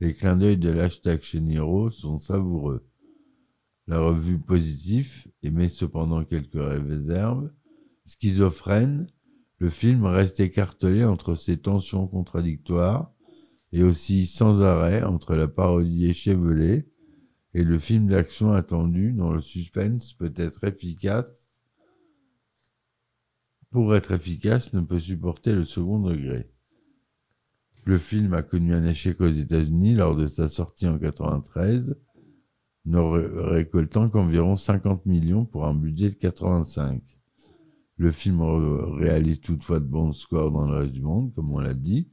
Les 0.00 0.14
clins 0.14 0.36
d'œil 0.36 0.56
de 0.56 0.70
l'hashtag 0.70 1.22
Cheniro 1.22 1.90
sont 1.90 2.18
savoureux. 2.18 2.86
La 3.86 4.00
revue 4.00 4.38
Positif 4.38 5.28
émet 5.42 5.68
cependant 5.68 6.24
quelques 6.24 6.54
réserves. 6.54 7.50
Schizophrène, 8.06 9.08
le 9.58 9.70
film 9.70 10.04
reste 10.04 10.40
écartelé 10.40 11.04
entre 11.04 11.34
ces 11.34 11.58
tensions 11.58 12.06
contradictoires 12.06 13.12
et 13.72 13.82
aussi 13.82 14.26
sans 14.26 14.62
arrêt 14.62 15.02
entre 15.02 15.34
la 15.34 15.48
parodie 15.48 16.06
échevelée 16.06 16.88
est 17.54 17.62
le 17.62 17.78
film 17.78 18.08
d'action 18.08 18.52
attendu 18.52 19.12
dont 19.12 19.32
le 19.32 19.40
suspense 19.40 20.12
peut 20.14 20.32
être 20.36 20.64
efficace 20.64 21.48
pour 23.74 23.96
être 23.96 24.12
efficace, 24.12 24.72
ne 24.72 24.82
peut 24.82 25.00
supporter 25.00 25.52
le 25.52 25.64
second 25.64 25.98
degré. 25.98 26.48
Le 27.84 27.98
film 27.98 28.32
a 28.32 28.44
connu 28.44 28.72
un 28.72 28.84
échec 28.84 29.20
aux 29.20 29.26
États-Unis 29.26 29.94
lors 29.94 30.14
de 30.14 30.28
sa 30.28 30.48
sortie 30.48 30.86
en 30.86 30.96
93, 30.96 31.96
ne 32.84 32.98
récoltant 33.00 34.08
qu'environ 34.08 34.54
50 34.54 35.06
millions 35.06 35.44
pour 35.44 35.66
un 35.66 35.74
budget 35.74 36.10
de 36.10 36.14
85. 36.14 37.02
Le 37.96 38.12
film 38.12 38.42
réalise 38.42 39.40
toutefois 39.40 39.80
de 39.80 39.86
bons 39.86 40.12
scores 40.12 40.52
dans 40.52 40.68
le 40.68 40.76
reste 40.76 40.92
du 40.92 41.02
monde, 41.02 41.34
comme 41.34 41.52
on 41.52 41.58
l'a 41.58 41.74
dit, 41.74 42.12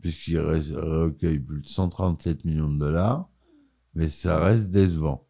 puisqu'il 0.00 0.38
recueille 0.38 1.40
plus 1.40 1.60
de 1.60 1.66
137 1.66 2.46
millions 2.46 2.72
de 2.72 2.78
dollars, 2.78 3.28
mais 3.92 4.08
ça 4.08 4.38
reste 4.38 4.70
décevant. 4.70 5.28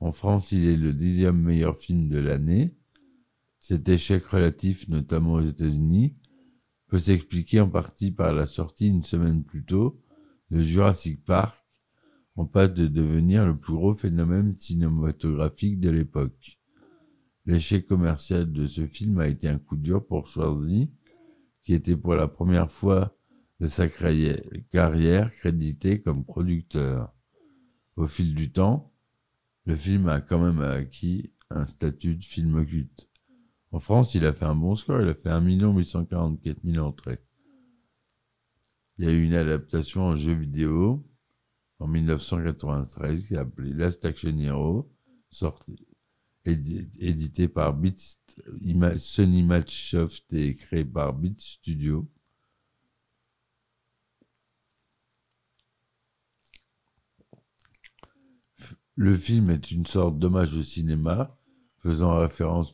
En 0.00 0.12
France, 0.12 0.50
il 0.52 0.64
est 0.64 0.78
le 0.78 0.94
dixième 0.94 1.42
meilleur 1.42 1.76
film 1.76 2.08
de 2.08 2.18
l'année. 2.18 2.74
Cet 3.66 3.88
échec 3.88 4.26
relatif, 4.26 4.88
notamment 4.88 5.32
aux 5.32 5.40
États-Unis, 5.40 6.14
peut 6.86 6.98
s'expliquer 6.98 7.60
en 7.60 7.70
partie 7.70 8.10
par 8.10 8.34
la 8.34 8.44
sortie 8.44 8.88
une 8.88 9.04
semaine 9.04 9.42
plus 9.42 9.64
tôt 9.64 10.02
de 10.50 10.60
Jurassic 10.60 11.24
Park, 11.24 11.64
en 12.36 12.44
passe 12.44 12.74
de 12.74 12.86
devenir 12.86 13.46
le 13.46 13.56
plus 13.56 13.72
gros 13.72 13.94
phénomène 13.94 14.54
cinématographique 14.54 15.80
de 15.80 15.88
l'époque. 15.88 16.60
L'échec 17.46 17.86
commercial 17.86 18.52
de 18.52 18.66
ce 18.66 18.86
film 18.86 19.18
a 19.18 19.28
été 19.28 19.48
un 19.48 19.58
coup 19.58 19.78
dur 19.78 20.06
pour 20.06 20.26
Schwarzy, 20.26 20.90
qui 21.62 21.72
était 21.72 21.96
pour 21.96 22.16
la 22.16 22.28
première 22.28 22.70
fois 22.70 23.16
de 23.60 23.66
sa 23.66 23.88
carrière 23.88 25.34
crédité 25.36 26.02
comme 26.02 26.26
producteur. 26.26 27.14
Au 27.96 28.06
fil 28.06 28.34
du 28.34 28.52
temps, 28.52 28.92
le 29.64 29.74
film 29.74 30.06
a 30.10 30.20
quand 30.20 30.44
même 30.44 30.60
acquis 30.60 31.32
un 31.48 31.64
statut 31.64 32.16
de 32.16 32.24
film 32.24 32.66
culte. 32.66 33.08
En 33.74 33.80
France, 33.80 34.14
il 34.14 34.24
a 34.24 34.32
fait 34.32 34.44
un 34.44 34.54
bon 34.54 34.76
score, 34.76 35.00
il 35.00 35.08
a 35.08 35.16
fait 35.16 35.30
1 35.30 35.40
844 35.40 36.58
000 36.62 36.86
entrées. 36.86 37.18
Il 38.98 39.04
y 39.04 39.08
a 39.08 39.10
eu 39.10 39.24
une 39.24 39.34
adaptation 39.34 40.02
en 40.02 40.14
jeu 40.14 40.32
vidéo 40.32 41.04
en 41.80 41.88
1993 41.88 43.26
qui 43.26 43.36
appelée 43.36 43.72
Last 43.72 44.04
Action 44.04 44.38
Hero, 44.38 44.94
sorti, 45.28 45.84
édité 46.44 47.48
par 47.48 47.74
Beat, 47.74 48.16
Sony 48.98 49.42
Matchsoft 49.42 50.32
et 50.32 50.54
créé 50.54 50.84
par 50.84 51.12
Beat 51.12 51.40
Studio. 51.40 52.08
Le 58.94 59.16
film 59.16 59.50
est 59.50 59.72
une 59.72 59.86
sorte 59.86 60.16
d'hommage 60.20 60.54
au 60.56 60.62
cinéma, 60.62 61.36
faisant 61.82 62.20
référence 62.20 62.72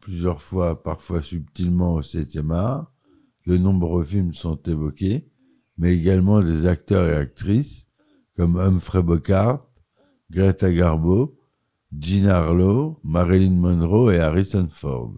plusieurs 0.00 0.42
fois, 0.42 0.82
parfois 0.82 1.22
subtilement, 1.22 1.94
au 1.94 2.02
7e 2.02 2.52
art. 2.52 2.92
De 3.46 3.56
nombreux 3.56 4.04
films 4.04 4.34
sont 4.34 4.60
évoqués, 4.64 5.28
mais 5.78 5.94
également 5.94 6.40
des 6.42 6.66
acteurs 6.66 7.08
et 7.08 7.16
actrices 7.16 7.86
comme 8.36 8.58
Humphrey 8.58 9.02
Bogart, 9.02 9.66
Greta 10.30 10.72
Garbo, 10.72 11.38
Jean 11.98 12.26
Harlow, 12.26 13.00
Marilyn 13.02 13.54
Monroe 13.54 14.12
et 14.12 14.18
Harrison 14.18 14.68
Ford. 14.70 15.14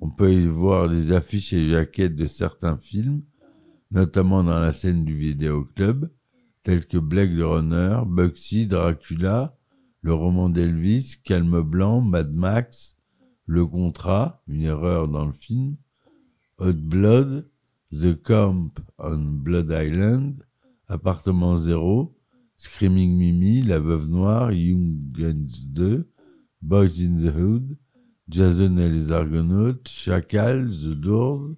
On 0.00 0.10
peut 0.10 0.32
y 0.32 0.46
voir 0.46 0.88
des 0.88 1.12
affiches 1.12 1.52
et 1.52 1.68
jaquettes 1.68 2.14
de 2.14 2.26
certains 2.26 2.78
films, 2.78 3.22
notamment 3.90 4.44
dans 4.44 4.60
la 4.60 4.72
scène 4.72 5.04
du 5.04 5.16
vidéoclub, 5.16 6.08
tels 6.62 6.86
que 6.86 6.98
Blade 6.98 7.38
Runner, 7.40 8.02
Bugsy, 8.06 8.66
Dracula, 8.66 9.56
le 10.02 10.14
roman 10.14 10.48
d'Elvis, 10.48 11.16
Calme 11.24 11.62
Blanc, 11.62 12.00
Mad 12.00 12.32
Max, 12.32 12.97
Le 13.48 13.66
Contrat, 13.66 14.42
une 14.46 14.60
erreur 14.60 15.08
dans 15.08 15.24
le 15.24 15.32
film, 15.32 15.76
Hot 16.58 16.74
Blood, 16.74 17.50
The 17.90 18.14
Camp 18.22 18.68
on 18.98 19.16
Blood 19.16 19.70
Island, 19.70 20.46
Appartement 20.86 21.56
Zéro, 21.56 22.14
Screaming 22.58 23.16
Mimi, 23.16 23.62
La 23.62 23.80
Veuve 23.80 24.06
Noire, 24.06 24.52
Young 24.52 24.98
Guns 25.12 25.64
2, 25.66 26.06
Boys 26.60 27.00
in 27.00 27.16
the 27.16 27.34
Hood, 27.34 27.74
Jason 28.28 28.76
et 28.76 28.90
les 28.90 29.12
Argonautes, 29.12 29.88
Chacal, 29.88 30.68
The 30.68 30.94
Doors, 30.94 31.48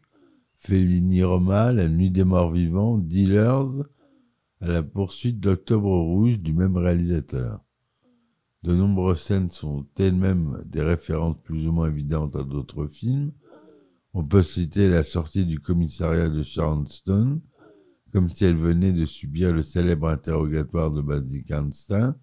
Fellini 0.59 1.25
Roma, 1.25 1.73
La 1.73 1.89
Nuit 1.89 2.13
des 2.13 2.23
Morts 2.23 2.53
Vivants, 2.53 2.99
Dealers, 2.99 3.83
à 4.61 4.69
la 4.69 4.85
poursuite 4.85 5.41
d'Octobre 5.41 5.91
Rouge 5.91 6.39
du 6.39 6.53
même 6.53 6.77
réalisateur. 6.77 7.65
De 8.63 8.75
nombreuses 8.75 9.23
scènes 9.23 9.51
sont 9.51 9.87
elles-mêmes 9.99 10.59
des 10.67 10.83
références 10.83 11.37
plus 11.43 11.67
ou 11.67 11.73
moins 11.73 11.89
évidentes 11.89 12.37
à 12.37 12.45
d'autres 12.45 12.87
films. 12.87 13.33
On 14.13 14.23
peut 14.25 14.43
citer 14.43 14.91
la 14.91 15.03
sortie 15.03 15.47
du 15.47 15.61
commissariat 15.61 16.29
de 16.29 16.43
Sharon 16.43 16.85
Stone, 16.87 17.41
comme 18.13 18.29
si 18.29 18.45
elle 18.45 18.57
venait 18.57 18.93
de 18.93 19.07
subir 19.07 19.53
le 19.53 19.63
célèbre 19.63 20.09
interrogatoire 20.09 20.91
de 20.91 21.01
Basic 21.01 21.51
Einstein, 21.51 22.15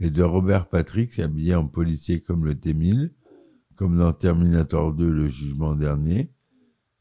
et 0.00 0.10
de 0.10 0.22
Robert 0.22 0.68
Patrick 0.68 1.18
habillé 1.20 1.54
en 1.54 1.68
policier 1.68 2.20
comme 2.20 2.44
le 2.44 2.58
T-1000, 2.58 3.12
comme 3.76 3.96
dans 3.96 4.12
Terminator 4.12 4.92
2, 4.92 5.10
le 5.10 5.28
jugement 5.28 5.74
dernier, 5.74 6.32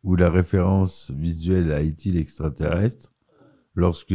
où 0.03 0.15
la 0.15 0.29
référence 0.29 1.12
visuelle 1.12 1.71
a 1.71 1.81
été 1.81 2.12
l'extraterrestre, 2.12 3.12
lorsque 3.75 4.13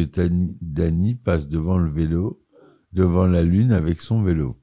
Danny 0.60 1.14
passe 1.16 1.46
devant 1.46 1.78
le 1.78 1.90
vélo, 1.90 2.42
devant 2.96 3.26
la 3.26 3.42
lune 3.42 3.72
avec 3.72 4.00
son 4.00 4.22
vélo. 4.22 4.58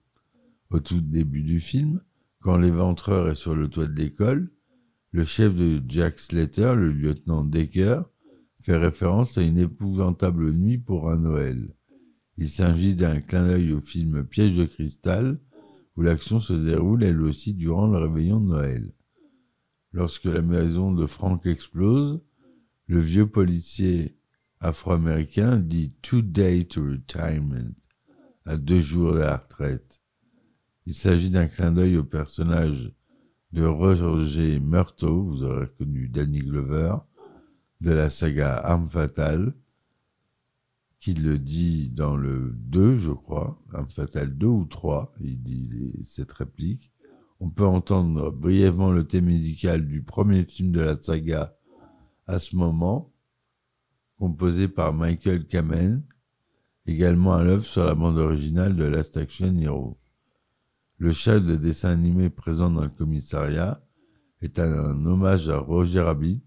Au 0.72 0.80
tout 0.80 1.02
début 1.02 1.44
du 1.44 1.60
film, 1.60 2.02
quand 2.42 2.58
l'éventreur 2.58 3.30
est 3.30 3.36
sur 3.36 3.54
le 3.54 3.70
toit 3.70 3.86
de 3.86 4.02
l'école, 4.02 4.52
le 5.12 5.24
chef 5.24 5.54
de 5.54 5.80
Jack 5.88 6.20
Slater, 6.20 6.74
le 6.76 6.92
lieutenant 6.92 7.44
Decker, 7.44 8.02
fait 8.60 8.76
référence 8.76 9.38
à 9.38 9.44
une 9.44 9.60
épouvantable 9.60 10.52
nuit 10.52 10.80
pour 10.80 11.12
un 11.12 11.20
Noël. 11.20 11.76
Il 12.38 12.50
s'agit 12.50 12.96
d'un 12.96 13.22
clin 13.22 13.46
d'œil 13.46 13.72
au 13.72 13.82
film 13.82 14.24
Piège 14.24 14.58
de 14.58 14.66
cristal, 14.66 15.40
où 15.96 16.02
l'action 16.02 16.40
se 16.40 16.54
déroule 16.54 17.04
elle 17.04 17.22
aussi 17.22 17.54
durant 17.54 17.86
le 17.86 18.00
réveillon 18.00 18.40
de 18.40 18.48
Noël. 18.48 18.94
Lorsque 19.92 20.26
la 20.26 20.42
maison 20.42 20.92
de 20.92 21.06
Frank 21.06 21.46
explose, 21.46 22.20
le 22.88 23.00
vieux 23.00 23.28
policier 23.28 24.18
afro-américain 24.60 25.60
dit 25.60 25.94
Two 26.02 26.24
Day 26.24 26.64
to 26.64 26.84
Retirement, 26.84 27.76
à 28.46 28.58
deux 28.58 28.82
jours 28.82 29.14
de 29.14 29.20
la 29.20 29.38
retraite. 29.38 30.02
Il 30.86 30.96
s'agit 30.96 31.30
d'un 31.30 31.48
clin 31.48 31.72
d'œil 31.72 31.98
au 31.98 32.04
personnage 32.04 32.94
de 33.54 33.66
Roger 33.66 34.60
Murtaugh, 34.60 35.28
vous 35.28 35.44
aurez 35.44 35.66
reconnu 35.66 36.10
Danny 36.10 36.40
Glover, 36.40 36.96
de 37.82 37.92
la 37.92 38.10
saga 38.10 38.56
Arme 38.58 38.88
Fatale, 38.88 39.54
qui 41.00 41.14
le 41.14 41.38
dit 41.38 41.92
dans 41.92 42.16
le 42.16 42.52
2, 42.56 42.98
je 42.98 43.12
crois, 43.12 43.62
Arme 43.74 43.90
Fatale 43.90 44.38
2 44.38 44.48
ou 44.48 44.66
3, 44.66 45.14
il 45.22 45.42
dit 45.44 45.70
cette 46.06 46.32
réplique. 46.32 46.92
On 47.40 47.50
peut 47.50 47.66
entendre 47.66 48.32
brièvement 48.32 48.92
le 48.92 49.06
thème 49.06 49.26
médical 49.26 49.86
du 49.86 50.02
premier 50.02 50.46
film 50.46 50.72
de 50.72 50.80
la 50.80 50.96
saga 50.96 51.56
à 52.26 52.40
ce 52.40 52.56
moment, 52.56 53.14
composé 54.18 54.68
par 54.68 54.94
Michael 54.94 55.46
Kamen, 55.46 56.04
également 56.86 57.34
à 57.34 57.44
l'œuvre 57.44 57.66
sur 57.66 57.86
la 57.86 57.96
bande 57.96 58.18
originale 58.18 58.76
de 58.76 58.84
Last 58.84 59.18
Action 59.18 59.56
Hero. 59.58 59.98
Le 60.98 61.12
chef 61.12 61.44
de 61.44 61.56
dessin 61.56 61.90
animé 61.90 62.30
présent 62.30 62.70
dans 62.70 62.84
le 62.84 62.90
commissariat 62.90 63.82
est 64.42 64.60
un, 64.60 65.06
hommage 65.06 65.50
à 65.50 65.58
Roger 65.58 66.02
Rabbit, 66.02 66.44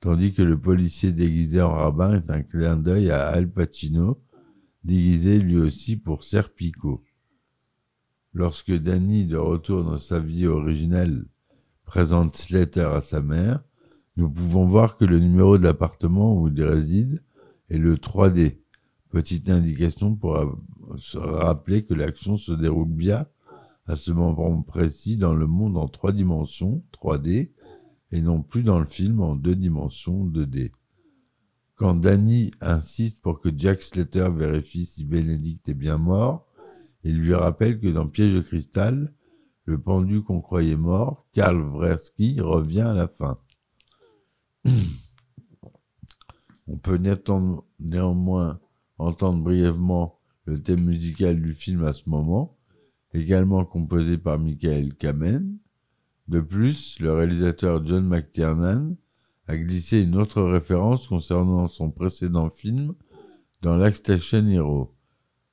tandis 0.00 0.32
que 0.32 0.42
le 0.42 0.58
policier 0.58 1.12
déguisé 1.12 1.60
en 1.60 1.74
rabbin 1.74 2.14
est 2.14 2.30
un 2.30 2.42
clin 2.42 2.76
d'œil 2.76 3.10
à 3.10 3.28
Al 3.28 3.50
Pacino, 3.50 4.22
déguisé 4.84 5.38
lui 5.38 5.58
aussi 5.58 5.96
pour 5.96 6.24
Serpico. 6.24 7.04
Lorsque 8.32 8.72
Danny, 8.72 9.24
de 9.26 9.36
retour 9.36 9.84
dans 9.84 9.98
sa 9.98 10.20
vie 10.20 10.46
originelle, 10.46 11.24
présente 11.84 12.36
Slater 12.36 12.88
à 12.94 13.00
sa 13.00 13.20
mère, 13.20 13.62
nous 14.16 14.30
pouvons 14.30 14.66
voir 14.66 14.96
que 14.96 15.04
le 15.04 15.18
numéro 15.18 15.58
de 15.58 15.62
l'appartement 15.62 16.40
où 16.40 16.48
il 16.48 16.62
réside 16.62 17.22
est 17.68 17.78
le 17.78 17.96
3D. 17.96 18.58
Petite 19.16 19.48
indication 19.48 20.14
pour 20.14 20.58
se 20.98 21.16
rappeler 21.16 21.86
que 21.86 21.94
l'action 21.94 22.36
se 22.36 22.52
déroule 22.52 22.90
bien 22.90 23.24
à 23.86 23.96
ce 23.96 24.12
moment 24.12 24.60
précis 24.60 25.16
dans 25.16 25.32
le 25.32 25.46
monde 25.46 25.78
en 25.78 25.88
trois 25.88 26.12
dimensions, 26.12 26.84
3D, 26.92 27.50
et 28.12 28.20
non 28.20 28.42
plus 28.42 28.62
dans 28.62 28.78
le 28.78 28.84
film 28.84 29.20
en 29.20 29.34
deux 29.34 29.56
dimensions, 29.56 30.26
2D. 30.26 30.70
Quand 31.76 31.94
Danny 31.94 32.50
insiste 32.60 33.22
pour 33.22 33.40
que 33.40 33.48
Jack 33.56 33.80
Slater 33.82 34.28
vérifie 34.36 34.84
si 34.84 35.02
Benedict 35.02 35.66
est 35.70 35.74
bien 35.74 35.96
mort, 35.96 36.46
il 37.02 37.16
lui 37.18 37.32
rappelle 37.32 37.80
que 37.80 37.88
dans 37.88 38.06
Piège 38.08 38.34
de 38.34 38.42
cristal, 38.42 39.14
le 39.64 39.80
pendu 39.80 40.24
qu'on 40.24 40.42
croyait 40.42 40.76
mort, 40.76 41.26
Karl 41.32 41.56
Wreski, 41.56 42.42
revient 42.42 42.82
à 42.82 42.92
la 42.92 43.08
fin. 43.08 43.38
On 46.68 46.76
peut 46.76 47.00
néanmoins 47.78 48.60
entendre 48.98 49.42
brièvement 49.42 50.18
le 50.44 50.62
thème 50.62 50.84
musical 50.84 51.40
du 51.40 51.54
film 51.54 51.84
à 51.84 51.92
ce 51.92 52.08
moment, 52.08 52.56
également 53.12 53.64
composé 53.64 54.18
par 54.18 54.38
Michael 54.38 54.94
Kamen. 54.94 55.58
De 56.28 56.40
plus, 56.40 56.98
le 57.00 57.12
réalisateur 57.12 57.84
John 57.84 58.06
McTiernan 58.06 58.96
a 59.48 59.56
glissé 59.56 60.02
une 60.02 60.16
autre 60.16 60.42
référence 60.42 61.06
concernant 61.06 61.66
son 61.68 61.90
précédent 61.90 62.50
film 62.50 62.94
dans 63.62 63.76
l'Action 63.76 64.46
Hero, 64.48 64.94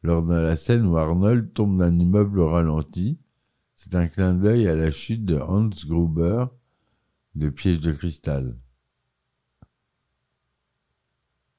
lors 0.02 0.26
de 0.26 0.34
la 0.34 0.56
scène 0.56 0.86
où 0.86 0.98
Arnold 0.98 1.54
tombe 1.54 1.80
d'un 1.80 1.98
immeuble 1.98 2.42
ralenti. 2.42 3.20
C'est 3.76 3.96
un 3.96 4.08
clin 4.08 4.34
d'œil 4.34 4.68
à 4.68 4.76
la 4.76 4.92
chute 4.92 5.26
de 5.26 5.38
Hans 5.38 5.70
Gruber 5.88 6.46
de 7.36 7.50
Piège 7.50 7.82
de 7.82 7.92
cristal. 7.92 8.56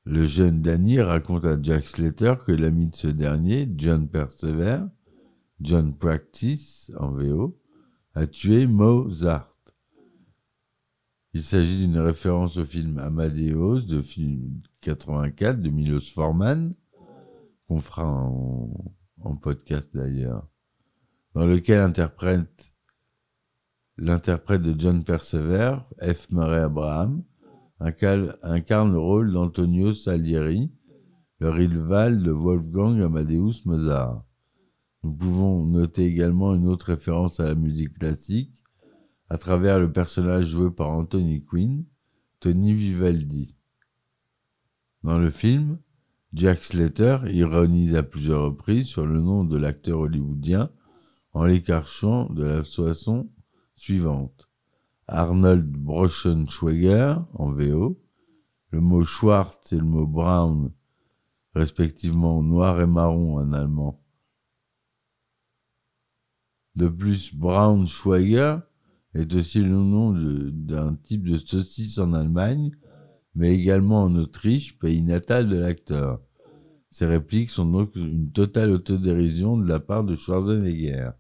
Le 0.07 0.27
jeune 0.27 0.61
Danny 0.61 1.01
raconte 1.01 1.47
à 1.47 1.61
Jack 1.61 1.87
Slater 1.87 2.35
que 2.47 2.53
l'ami 2.53 2.89
de 2.89 2.95
ce 2.95 3.09
dernier, 3.09 3.67
John 3.75 4.07
Persever, 4.07 4.81
John 5.61 5.97
Practice 5.97 6.93
en 6.99 7.11
VO, 7.11 7.59
a 8.13 8.27
tué 8.27 8.67
Mozart. 8.67 9.55
Il 11.33 11.43
s'agit 11.43 11.87
d'une 11.87 11.99
référence 11.99 12.59
au 12.59 12.67
film 12.67 12.99
Amadeus 12.99 13.87
de 13.87 14.03
film 14.03 14.61
84 14.83 15.61
de 15.61 15.71
Milos 15.71 16.13
Forman, 16.13 16.75
qu'on 17.67 17.79
fera 17.79 18.05
en, 18.05 19.37
podcast 19.37 19.91
d'ailleurs, 19.95 20.47
dans 21.35 21.47
lequel 21.47 21.81
interprète 21.81 22.73
l'interprète 23.97 24.63
de 24.63 24.79
John 24.79 25.03
Persever, 25.03 25.79
F. 26.01 26.31
Murray 26.31 26.61
Abraham, 26.61 27.25
incarne 27.85 28.93
le 28.93 28.99
rôle 28.99 29.33
d'Antonio 29.33 29.93
Salieri, 29.93 30.71
le 31.39 31.51
rival 31.51 32.23
de 32.23 32.31
Wolfgang 32.31 33.03
Amadeus 33.03 33.63
Mozart. 33.67 34.25
Nous 35.03 35.13
pouvons 35.13 35.67
noter 35.67 36.07
également 36.07 36.55
une 36.55 36.67
autre 36.67 36.87
référence 36.87 37.41
à 37.41 37.45
la 37.45 37.55
musique 37.55 37.99
classique, 37.99 38.53
à 39.29 39.37
travers 39.37 39.79
le 39.79 39.93
personnage 39.93 40.47
joué 40.47 40.71
par 40.71 40.89
Anthony 40.89 41.45
Quinn, 41.45 41.85
Tony 42.41 42.73
Vivaldi. 42.73 43.55
Dans 45.03 45.19
le 45.19 45.29
film, 45.29 45.79
Jack 46.33 46.65
Slater 46.65 47.19
ironise 47.27 47.95
à 47.95 48.03
plusieurs 48.03 48.45
reprises 48.45 48.87
sur 48.87 49.07
le 49.07 49.21
nom 49.21 49.45
de 49.45 49.59
l'acteur 49.59 50.01
hollywoodien 50.01 50.71
en 51.35 51.45
l'écarchant 51.45 52.31
de 52.31 52.45
la 52.45 52.65
façon 52.65 53.29
suivante. 53.77 54.49
Arnold 55.07 55.71
Broschenschweiger 55.71 57.17
en 57.35 57.53
VO, 57.53 58.01
le 58.71 58.81
mot 58.81 59.05
Schwarz 59.05 59.59
et 59.73 59.77
le 59.77 59.85
mot 59.85 60.07
Brown, 60.07 60.73
respectivement 61.55 62.43
noir 62.43 62.81
et 62.81 62.87
marron 62.87 63.39
en 63.39 63.53
allemand. 63.53 64.01
De 66.75 66.89
plus, 66.89 67.35
Braunschweiger 67.35 68.57
est 69.15 69.33
aussi 69.35 69.61
le 69.61 69.69
nom 69.69 70.13
d'un 70.51 70.97
type 70.97 71.29
de 71.29 71.37
saucisse 71.37 71.99
en 71.99 72.13
Allemagne, 72.15 72.73
mais 73.35 73.55
également 73.55 74.03
en 74.03 74.17
Autriche, 74.17 74.79
pays 74.79 75.03
natal 75.03 75.49
de 75.49 75.57
l'acteur. 75.57 76.21
Ces 76.91 77.07
répliques 77.07 77.51
sont 77.51 77.67
donc 77.67 77.95
une 77.97 78.33
totale 78.33 78.71
autodérision 78.71 79.57
de 79.57 79.69
la 79.69 79.81
part 79.81 80.05
de 80.05 80.17
Schwarzenegger. 80.17 81.11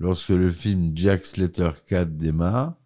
Lorsque 0.00 0.28
le 0.28 0.50
film 0.52 0.92
Jack 0.96 1.26
Slater 1.26 1.70
4 1.86 2.16
démarre, 2.16 2.76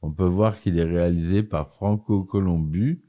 on 0.00 0.12
peut 0.12 0.24
voir 0.24 0.58
qu'il 0.58 0.78
est 0.78 0.84
réalisé 0.84 1.42
par 1.42 1.68
Franco 1.68 2.24
Colombu. 2.24 3.04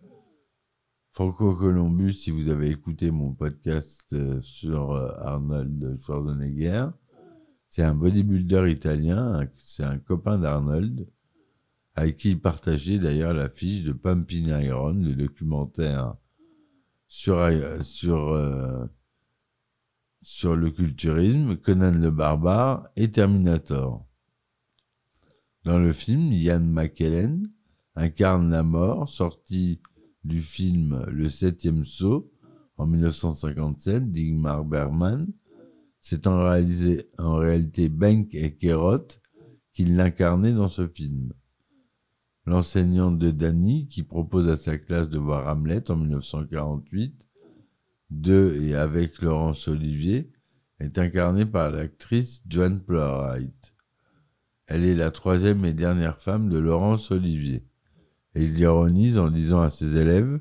Franco 1.11 1.55
Colombu, 1.55 2.11
si 2.11 2.31
vous 2.31 2.49
avez 2.49 2.69
écouté 2.69 3.11
mon 3.11 3.33
podcast 3.33 4.05
euh, 4.13 4.41
sur 4.41 4.91
euh, 4.91 5.11
Arnold 5.19 5.97
Schwarzenegger, 5.97 6.87
c'est 7.69 7.83
un 7.83 7.93
bodybuilder 7.93 8.69
italien, 8.71 9.47
c'est 9.57 9.83
un 9.83 9.99
copain 9.99 10.37
d'Arnold, 10.37 11.07
avec 11.95 12.17
qui 12.17 12.31
il 12.31 12.41
partageait 12.41 12.99
d'ailleurs 12.99 13.33
l'affiche 13.33 13.83
de 13.83 13.93
Pumping 13.93 14.47
Iron, 14.47 14.93
le 14.93 15.15
documentaire 15.15 16.15
sur, 17.07 17.37
sur, 17.81 18.29
euh, 18.29 18.85
sur 20.21 20.55
le 20.55 20.71
culturisme, 20.71 21.57
Conan 21.57 21.91
le 21.91 22.11
barbare 22.11 22.89
et 22.95 23.11
Terminator. 23.11 24.05
Dans 25.63 25.79
le 25.79 25.93
film, 25.93 26.31
Ian 26.31 26.61
McKellen 26.61 27.51
incarne 27.95 28.49
la 28.49 28.63
mort, 28.63 29.09
sorti 29.09 29.81
du 30.23 30.41
film 30.41 31.05
Le 31.07 31.29
Septième 31.29 31.85
Saut 31.85 32.31
en 32.77 32.87
1957 32.87 34.11
d'Igmar 34.11 34.63
Bergman, 34.63 35.27
c'est 35.99 36.27
en, 36.27 36.39
en 37.17 37.35
réalité 37.35 37.89
Bank 37.89 38.33
et 38.33 38.55
Kerot 38.55 39.07
qui 39.73 39.85
l'incarnaient 39.85 40.53
dans 40.53 40.67
ce 40.67 40.87
film. 40.87 41.33
L'enseignante 42.45 43.19
de 43.19 43.31
Danny, 43.31 43.87
qui 43.87 44.03
propose 44.03 44.49
à 44.49 44.57
sa 44.57 44.77
classe 44.77 45.09
de 45.09 45.19
voir 45.19 45.47
Hamlet 45.47 45.91
en 45.91 45.97
1948, 45.97 47.28
de 48.09 48.57
et 48.61 48.75
avec 48.75 49.21
Laurence 49.21 49.67
Olivier, 49.67 50.31
est 50.79 50.97
incarnée 50.97 51.45
par 51.45 51.71
l'actrice 51.71 52.41
Joan 52.47 52.79
Plowright. 52.79 53.75
Elle 54.67 54.85
est 54.85 54.95
la 54.95 55.11
troisième 55.11 55.65
et 55.65 55.73
dernière 55.73 56.21
femme 56.21 56.49
de 56.49 56.57
Laurence 56.57 57.11
Olivier. 57.11 57.65
Et 58.35 58.45
il 58.45 58.57
ironise 58.59 59.17
en 59.17 59.29
disant 59.29 59.61
à 59.61 59.69
ses 59.69 59.97
élèves 59.97 60.39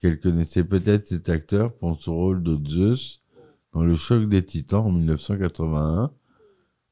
qu'elle 0.00 0.20
connaissait 0.20 0.64
peut-être 0.64 1.06
cet 1.06 1.28
acteur 1.28 1.72
pour 1.76 2.00
son 2.00 2.14
rôle 2.14 2.42
de 2.42 2.58
Zeus 2.66 3.22
dans 3.72 3.84
Le 3.84 3.94
Choc 3.94 4.28
des 4.28 4.44
Titans 4.44 4.86
en 4.86 4.90
1981 4.90 6.12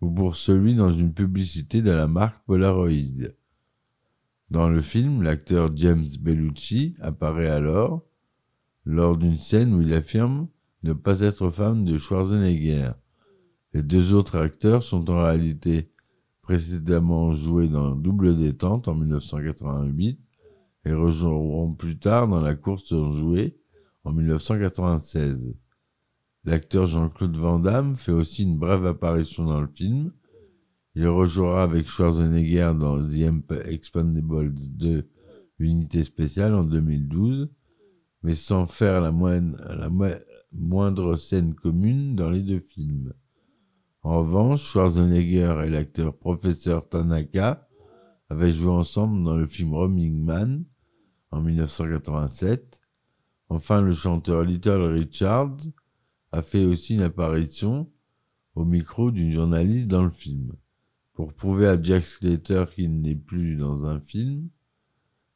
ou 0.00 0.10
pour 0.10 0.36
celui 0.36 0.74
dans 0.74 0.92
une 0.92 1.12
publicité 1.12 1.82
de 1.82 1.90
la 1.90 2.06
marque 2.06 2.44
Polaroid. 2.46 2.88
Dans 4.50 4.68
le 4.68 4.80
film, 4.80 5.22
l'acteur 5.22 5.70
James 5.76 6.06
Bellucci 6.20 6.94
apparaît 7.00 7.48
alors 7.48 8.07
lors 8.88 9.18
d'une 9.18 9.36
scène 9.36 9.74
où 9.74 9.82
il 9.82 9.92
affirme 9.92 10.48
ne 10.82 10.94
pas 10.94 11.20
être 11.20 11.50
fan 11.50 11.84
de 11.84 11.98
Schwarzenegger. 11.98 12.92
Les 13.74 13.82
deux 13.82 14.14
autres 14.14 14.38
acteurs 14.38 14.82
sont 14.82 15.10
en 15.10 15.24
réalité 15.24 15.92
précédemment 16.40 17.32
joués 17.32 17.68
dans 17.68 17.94
Double 17.94 18.34
détente 18.38 18.88
en 18.88 18.94
1988 18.94 20.18
et 20.86 20.92
rejoindront 20.94 21.74
plus 21.74 21.98
tard 21.98 22.28
dans 22.28 22.40
la 22.40 22.54
course 22.54 22.88
jouet 22.88 23.58
en 24.04 24.12
1996. 24.12 25.54
L'acteur 26.44 26.86
Jean-Claude 26.86 27.36
Van 27.36 27.58
Damme 27.58 27.94
fait 27.94 28.12
aussi 28.12 28.44
une 28.44 28.58
brève 28.58 28.86
apparition 28.86 29.44
dans 29.44 29.60
le 29.60 29.68
film. 29.68 30.12
Il 30.94 31.06
rejouera 31.08 31.62
avec 31.62 31.88
Schwarzenegger 31.88 32.72
dans 32.78 32.98
The 33.02 33.66
Expendables 33.66 34.54
2 34.54 35.06
Unité 35.58 36.04
spéciale 36.04 36.54
en 36.54 36.64
2012, 36.64 37.50
mais 38.22 38.34
sans 38.34 38.66
faire 38.66 39.00
la 39.00 39.10
moindre, 40.52 41.16
scène 41.16 41.54
commune 41.54 42.14
dans 42.16 42.30
les 42.30 42.42
deux 42.42 42.60
films. 42.60 43.12
En 44.02 44.18
revanche, 44.20 44.64
Schwarzenegger 44.64 45.62
et 45.64 45.70
l'acteur 45.70 46.16
professeur 46.16 46.88
Tanaka 46.88 47.68
avaient 48.30 48.52
joué 48.52 48.70
ensemble 48.70 49.24
dans 49.24 49.36
le 49.36 49.46
film 49.46 49.74
Roaming 49.74 50.22
Man 50.24 50.64
en 51.30 51.40
1987. 51.40 52.80
Enfin, 53.48 53.80
le 53.82 53.92
chanteur 53.92 54.44
Little 54.44 54.82
Richard 54.82 55.56
a 56.32 56.42
fait 56.42 56.64
aussi 56.64 56.94
une 56.94 57.02
apparition 57.02 57.90
au 58.54 58.64
micro 58.64 59.10
d'une 59.10 59.30
journaliste 59.30 59.86
dans 59.88 60.04
le 60.04 60.10
film. 60.10 60.52
Pour 61.14 61.32
prouver 61.32 61.66
à 61.68 61.80
Jack 61.82 62.06
Slater 62.06 62.64
qu'il 62.74 63.00
n'est 63.00 63.16
plus 63.16 63.56
dans 63.56 63.86
un 63.86 64.00
film, 64.00 64.48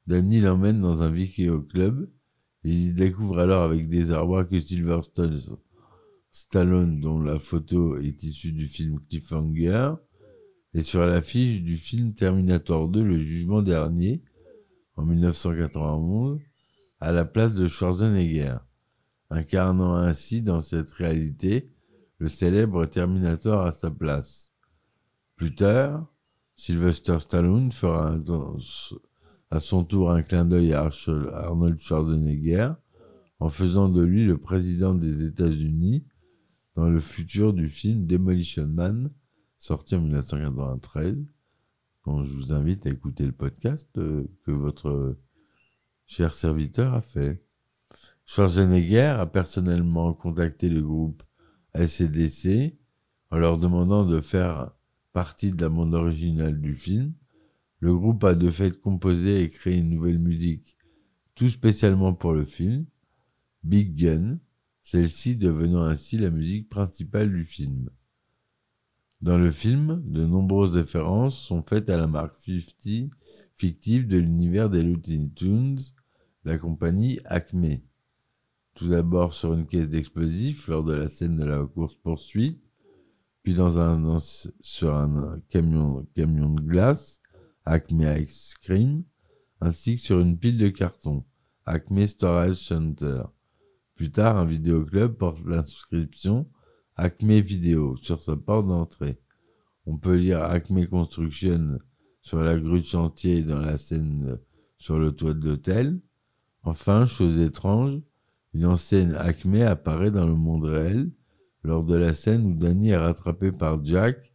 Danny 0.06 0.40
l'emmène 0.40 0.80
dans 0.80 1.02
un 1.02 1.10
vidéo 1.10 1.62
club 1.62 2.08
et 2.08 2.10
il 2.64 2.94
découvre 2.94 3.38
alors 3.38 3.62
avec 3.62 3.88
désarroi 3.88 4.44
que 4.44 4.60
Sylvester 4.60 5.28
Stallone, 6.30 7.00
dont 7.00 7.20
la 7.20 7.38
photo 7.38 7.98
est 7.98 8.22
issue 8.22 8.52
du 8.52 8.66
film 8.66 9.00
Cliffhanger, 9.08 9.94
est 10.74 10.82
sur 10.82 11.04
l'affiche 11.04 11.62
du 11.62 11.76
film 11.76 12.14
Terminator 12.14 12.88
2, 12.88 13.02
Le 13.02 13.18
Jugement 13.18 13.62
Dernier, 13.62 14.22
en 14.96 15.04
1991, 15.04 16.40
à 17.00 17.12
la 17.12 17.24
place 17.24 17.54
de 17.54 17.68
Schwarzenegger 17.68 18.56
incarnant 19.32 19.94
ainsi 19.94 20.42
dans 20.42 20.60
cette 20.60 20.90
réalité 20.92 21.70
le 22.18 22.28
célèbre 22.28 22.86
Terminator 22.86 23.62
à 23.62 23.72
sa 23.72 23.90
place. 23.90 24.52
Plus 25.36 25.54
tard, 25.54 26.06
Sylvester 26.54 27.18
Stallone 27.18 27.72
fera 27.72 28.18
à 29.52 29.60
son 29.60 29.84
tour 29.84 30.10
un 30.10 30.22
clin 30.22 30.46
d'œil 30.46 30.72
à 30.72 30.88
Arnold 31.34 31.78
Schwarzenegger 31.78 32.72
en 33.38 33.50
faisant 33.50 33.90
de 33.90 34.00
lui 34.00 34.24
le 34.24 34.38
président 34.38 34.94
des 34.94 35.26
États-Unis 35.26 36.06
dans 36.74 36.88
le 36.88 37.00
futur 37.00 37.52
du 37.52 37.68
film 37.68 38.06
Demolition 38.06 38.66
Man, 38.66 39.10
sorti 39.58 39.94
en 39.94 40.00
1993, 40.00 41.18
dont 42.06 42.22
je 42.22 42.34
vous 42.34 42.54
invite 42.54 42.86
à 42.86 42.90
écouter 42.90 43.26
le 43.26 43.32
podcast 43.32 43.90
euh, 43.98 44.24
que 44.46 44.52
votre 44.52 45.18
cher 46.06 46.32
serviteur 46.32 46.94
a 46.94 47.02
fait. 47.02 47.44
Schwarzenegger 48.24 49.16
a 49.18 49.26
personnellement 49.26 50.14
contacté 50.14 50.70
le 50.70 50.80
groupe 50.80 51.22
SCDC 51.74 52.78
en 53.30 53.36
leur 53.36 53.58
demandant 53.58 54.06
de 54.06 54.22
faire 54.22 54.70
partie 55.12 55.52
de 55.52 55.60
la 55.60 55.68
bande 55.68 55.92
originale 55.92 56.58
du 56.58 56.74
film. 56.74 57.12
Le 57.82 57.96
groupe 57.96 58.22
a 58.22 58.36
de 58.36 58.48
fait 58.48 58.80
composé 58.80 59.42
et 59.42 59.50
créé 59.50 59.78
une 59.78 59.90
nouvelle 59.90 60.20
musique, 60.20 60.76
tout 61.34 61.48
spécialement 61.48 62.14
pour 62.14 62.32
le 62.32 62.44
film, 62.44 62.86
Big 63.64 63.96
Gun, 63.96 64.38
celle-ci 64.82 65.34
devenant 65.34 65.82
ainsi 65.82 66.16
la 66.16 66.30
musique 66.30 66.68
principale 66.68 67.32
du 67.32 67.44
film. 67.44 67.90
Dans 69.20 69.36
le 69.36 69.50
film, 69.50 70.00
de 70.06 70.24
nombreuses 70.24 70.76
références 70.76 71.36
sont 71.36 71.64
faites 71.64 71.90
à 71.90 71.96
la 71.96 72.06
marque 72.06 72.40
50 72.40 73.10
fictive 73.56 74.06
de 74.06 74.16
l'univers 74.16 74.70
des 74.70 74.84
Looney 74.84 75.32
Tunes, 75.34 75.80
la 76.44 76.58
compagnie 76.58 77.18
Acme. 77.24 77.78
Tout 78.74 78.90
d'abord 78.90 79.32
sur 79.32 79.54
une 79.54 79.66
caisse 79.66 79.88
d'explosifs 79.88 80.68
lors 80.68 80.84
de 80.84 80.94
la 80.94 81.08
scène 81.08 81.36
de 81.36 81.44
la 81.44 81.66
course-poursuite, 81.66 82.62
puis 83.42 83.54
dans 83.54 83.80
un, 83.80 84.20
sur 84.60 84.94
un 84.94 85.40
camion, 85.50 86.06
camion 86.14 86.54
de 86.54 86.62
glace, 86.62 87.21
Acme 87.64 88.02
Ice 88.20 88.54
Cream, 88.62 89.04
ainsi 89.60 89.96
que 89.96 90.02
sur 90.02 90.20
une 90.20 90.38
pile 90.38 90.58
de 90.58 90.68
carton, 90.68 91.24
Acme 91.64 92.06
Storage 92.06 92.56
Center. 92.56 93.22
Plus 93.94 94.10
tard, 94.10 94.36
un 94.36 94.44
vidéoclub 94.44 95.12
porte 95.12 95.44
l'inscription 95.44 96.48
Acme 96.96 97.40
Vidéo 97.40 97.96
sur 97.96 98.20
sa 98.20 98.36
porte 98.36 98.66
d'entrée. 98.66 99.20
On 99.86 99.96
peut 99.96 100.16
lire 100.16 100.42
Acme 100.42 100.86
Construction 100.86 101.78
sur 102.20 102.42
la 102.42 102.58
grue 102.58 102.80
de 102.80 102.86
chantier 102.86 103.42
dans 103.42 103.60
la 103.60 103.78
scène 103.78 104.38
sur 104.78 104.98
le 104.98 105.12
toit 105.12 105.34
de 105.34 105.48
l'hôtel. 105.48 106.00
Enfin, 106.62 107.06
chose 107.06 107.38
étrange, 107.40 108.00
une 108.54 108.66
ancienne 108.66 109.14
Acme 109.14 109.62
apparaît 109.62 110.10
dans 110.10 110.26
le 110.26 110.34
monde 110.34 110.64
réel 110.64 111.10
lors 111.62 111.84
de 111.84 111.94
la 111.94 112.14
scène 112.14 112.46
où 112.46 112.54
Danny 112.54 112.90
est 112.90 112.96
rattrapé 112.96 113.52
par 113.52 113.84
Jack 113.84 114.32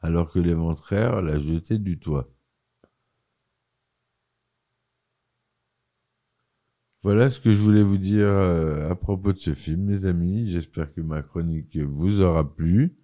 alors 0.00 0.30
que 0.30 0.38
l'éventreur 0.38 1.20
l'a 1.22 1.38
jeté 1.38 1.78
du 1.78 1.98
toit. 1.98 2.28
Voilà 7.02 7.30
ce 7.30 7.40
que 7.40 7.50
je 7.50 7.62
voulais 7.62 7.82
vous 7.82 7.96
dire 7.96 8.26
euh, 8.26 8.90
à 8.90 8.94
propos 8.94 9.32
de 9.32 9.38
ce 9.38 9.54
film, 9.54 9.84
mes 9.84 10.04
amis. 10.04 10.50
J'espère 10.50 10.92
que 10.92 11.00
ma 11.00 11.22
chronique 11.22 11.78
vous 11.78 12.20
aura 12.20 12.54
plu. 12.54 12.94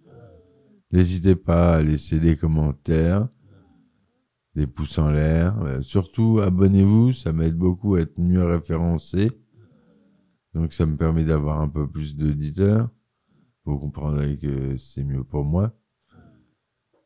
N'hésitez 0.91 1.35
pas 1.35 1.77
à 1.77 1.81
laisser 1.81 2.19
des 2.19 2.37
commentaires, 2.37 3.27
des 4.53 4.67
pouces 4.67 4.99
en 4.99 5.09
l'air. 5.09 5.59
Euh, 5.63 5.81
surtout, 5.81 6.39
abonnez-vous, 6.43 7.11
ça 7.11 7.33
m'aide 7.33 7.57
beaucoup 7.57 7.95
à 7.95 8.01
être 8.01 8.19
mieux 8.19 8.45
référencé. 8.45 9.31
Donc 10.53 10.73
ça 10.73 10.85
me 10.85 10.95
permet 10.95 11.25
d'avoir 11.25 11.59
un 11.59 11.67
peu 11.67 11.89
plus 11.89 12.15
d'auditeurs. 12.15 12.91
Vous 13.65 13.79
comprendrez 13.79 14.37
que 14.37 14.77
c'est 14.77 15.03
mieux 15.03 15.23
pour 15.23 15.43
moi. 15.43 15.73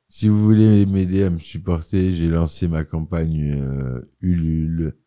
Si 0.09 0.27
vous 0.27 0.43
voulez 0.43 0.85
m'aider 0.85 1.23
à 1.23 1.29
me 1.29 1.39
supporter, 1.39 2.11
j'ai 2.11 2.29
lancé 2.29 2.67
ma 2.67 2.83
campagne 2.83 3.61
euh, 3.61 4.01
Ulule 4.19 4.97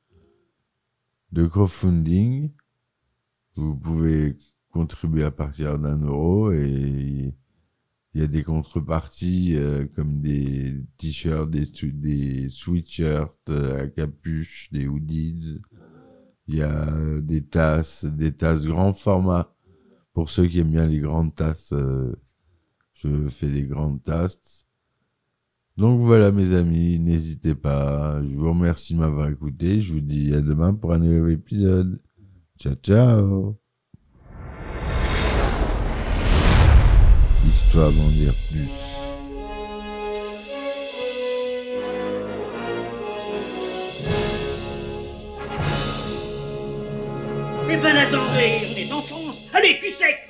de 1.34 1.48
crowdfunding. 1.48 2.52
Vous 3.56 3.76
pouvez 3.76 4.38
contribuer 4.70 5.24
à 5.24 5.32
partir 5.32 5.78
d'un 5.80 6.00
euro 6.00 6.52
et 6.52 7.34
il 8.14 8.20
y 8.20 8.22
a 8.22 8.28
des 8.28 8.44
contreparties 8.44 9.56
euh, 9.56 9.86
comme 9.96 10.20
des 10.20 10.80
t-shirts, 10.96 11.50
des, 11.50 11.66
des 11.92 12.48
sweatshirts 12.50 13.50
euh, 13.50 13.82
à 13.82 13.88
capuche, 13.88 14.70
des 14.70 14.86
hoodies. 14.86 15.60
Il 16.46 16.56
y 16.56 16.62
a 16.62 17.20
des 17.20 17.42
tasses, 17.42 18.04
des 18.04 18.32
tasses 18.32 18.66
grand 18.66 18.92
format. 18.92 19.52
Pour 20.12 20.30
ceux 20.30 20.46
qui 20.46 20.60
aiment 20.60 20.70
bien 20.70 20.86
les 20.86 21.00
grandes 21.00 21.34
tasses, 21.34 21.72
euh, 21.72 22.14
je 22.92 23.26
fais 23.26 23.48
des 23.48 23.64
grandes 23.64 24.04
tasses. 24.04 24.63
Donc 25.76 26.00
voilà 26.00 26.30
mes 26.30 26.54
amis, 26.54 27.00
n'hésitez 27.00 27.54
pas. 27.56 28.22
Je 28.22 28.36
vous 28.36 28.48
remercie 28.48 28.94
de 28.94 29.00
m'avoir 29.00 29.28
écouté. 29.28 29.80
Je 29.80 29.94
vous 29.94 30.00
dis 30.00 30.32
à 30.32 30.40
demain 30.40 30.72
pour 30.72 30.92
un 30.92 30.98
nouvel 30.98 31.32
épisode. 31.32 32.00
Ciao 32.60 32.74
ciao. 32.74 33.56
Histoire 37.44 37.90
d'en 37.90 38.08
dire 38.10 38.32
plus. 38.50 38.70
Eh 47.68 47.76
ben 47.76 47.96
attendez, 47.96 48.60
on 48.70 48.78
est 48.78 48.92
en 48.92 49.02
France 49.02 49.46
Allez, 49.52 49.78
cul 49.80 49.92
sec 49.94 50.28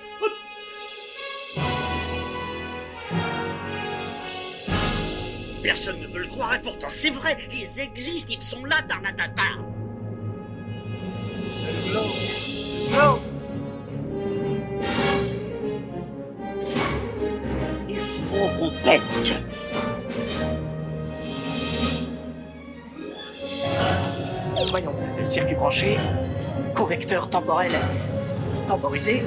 Personne 5.74 5.98
ne 5.98 6.06
veut 6.06 6.20
le 6.20 6.28
croire 6.28 6.54
et 6.54 6.62
pourtant 6.62 6.86
c'est 6.88 7.10
vrai, 7.10 7.36
ils 7.52 7.80
existent, 7.80 8.32
ils 8.32 8.40
sont 8.40 8.64
là, 8.64 8.76
Tarnatata. 8.86 9.42
Il 17.88 17.96
faut 17.96 18.46
qu'on 18.56 18.70
pète 18.84 19.02
Voyons, 24.70 24.94
circuit 25.24 25.56
branché, 25.56 25.96
convecteur 26.76 27.28
temporel 27.28 27.72
temporisé, 28.68 29.24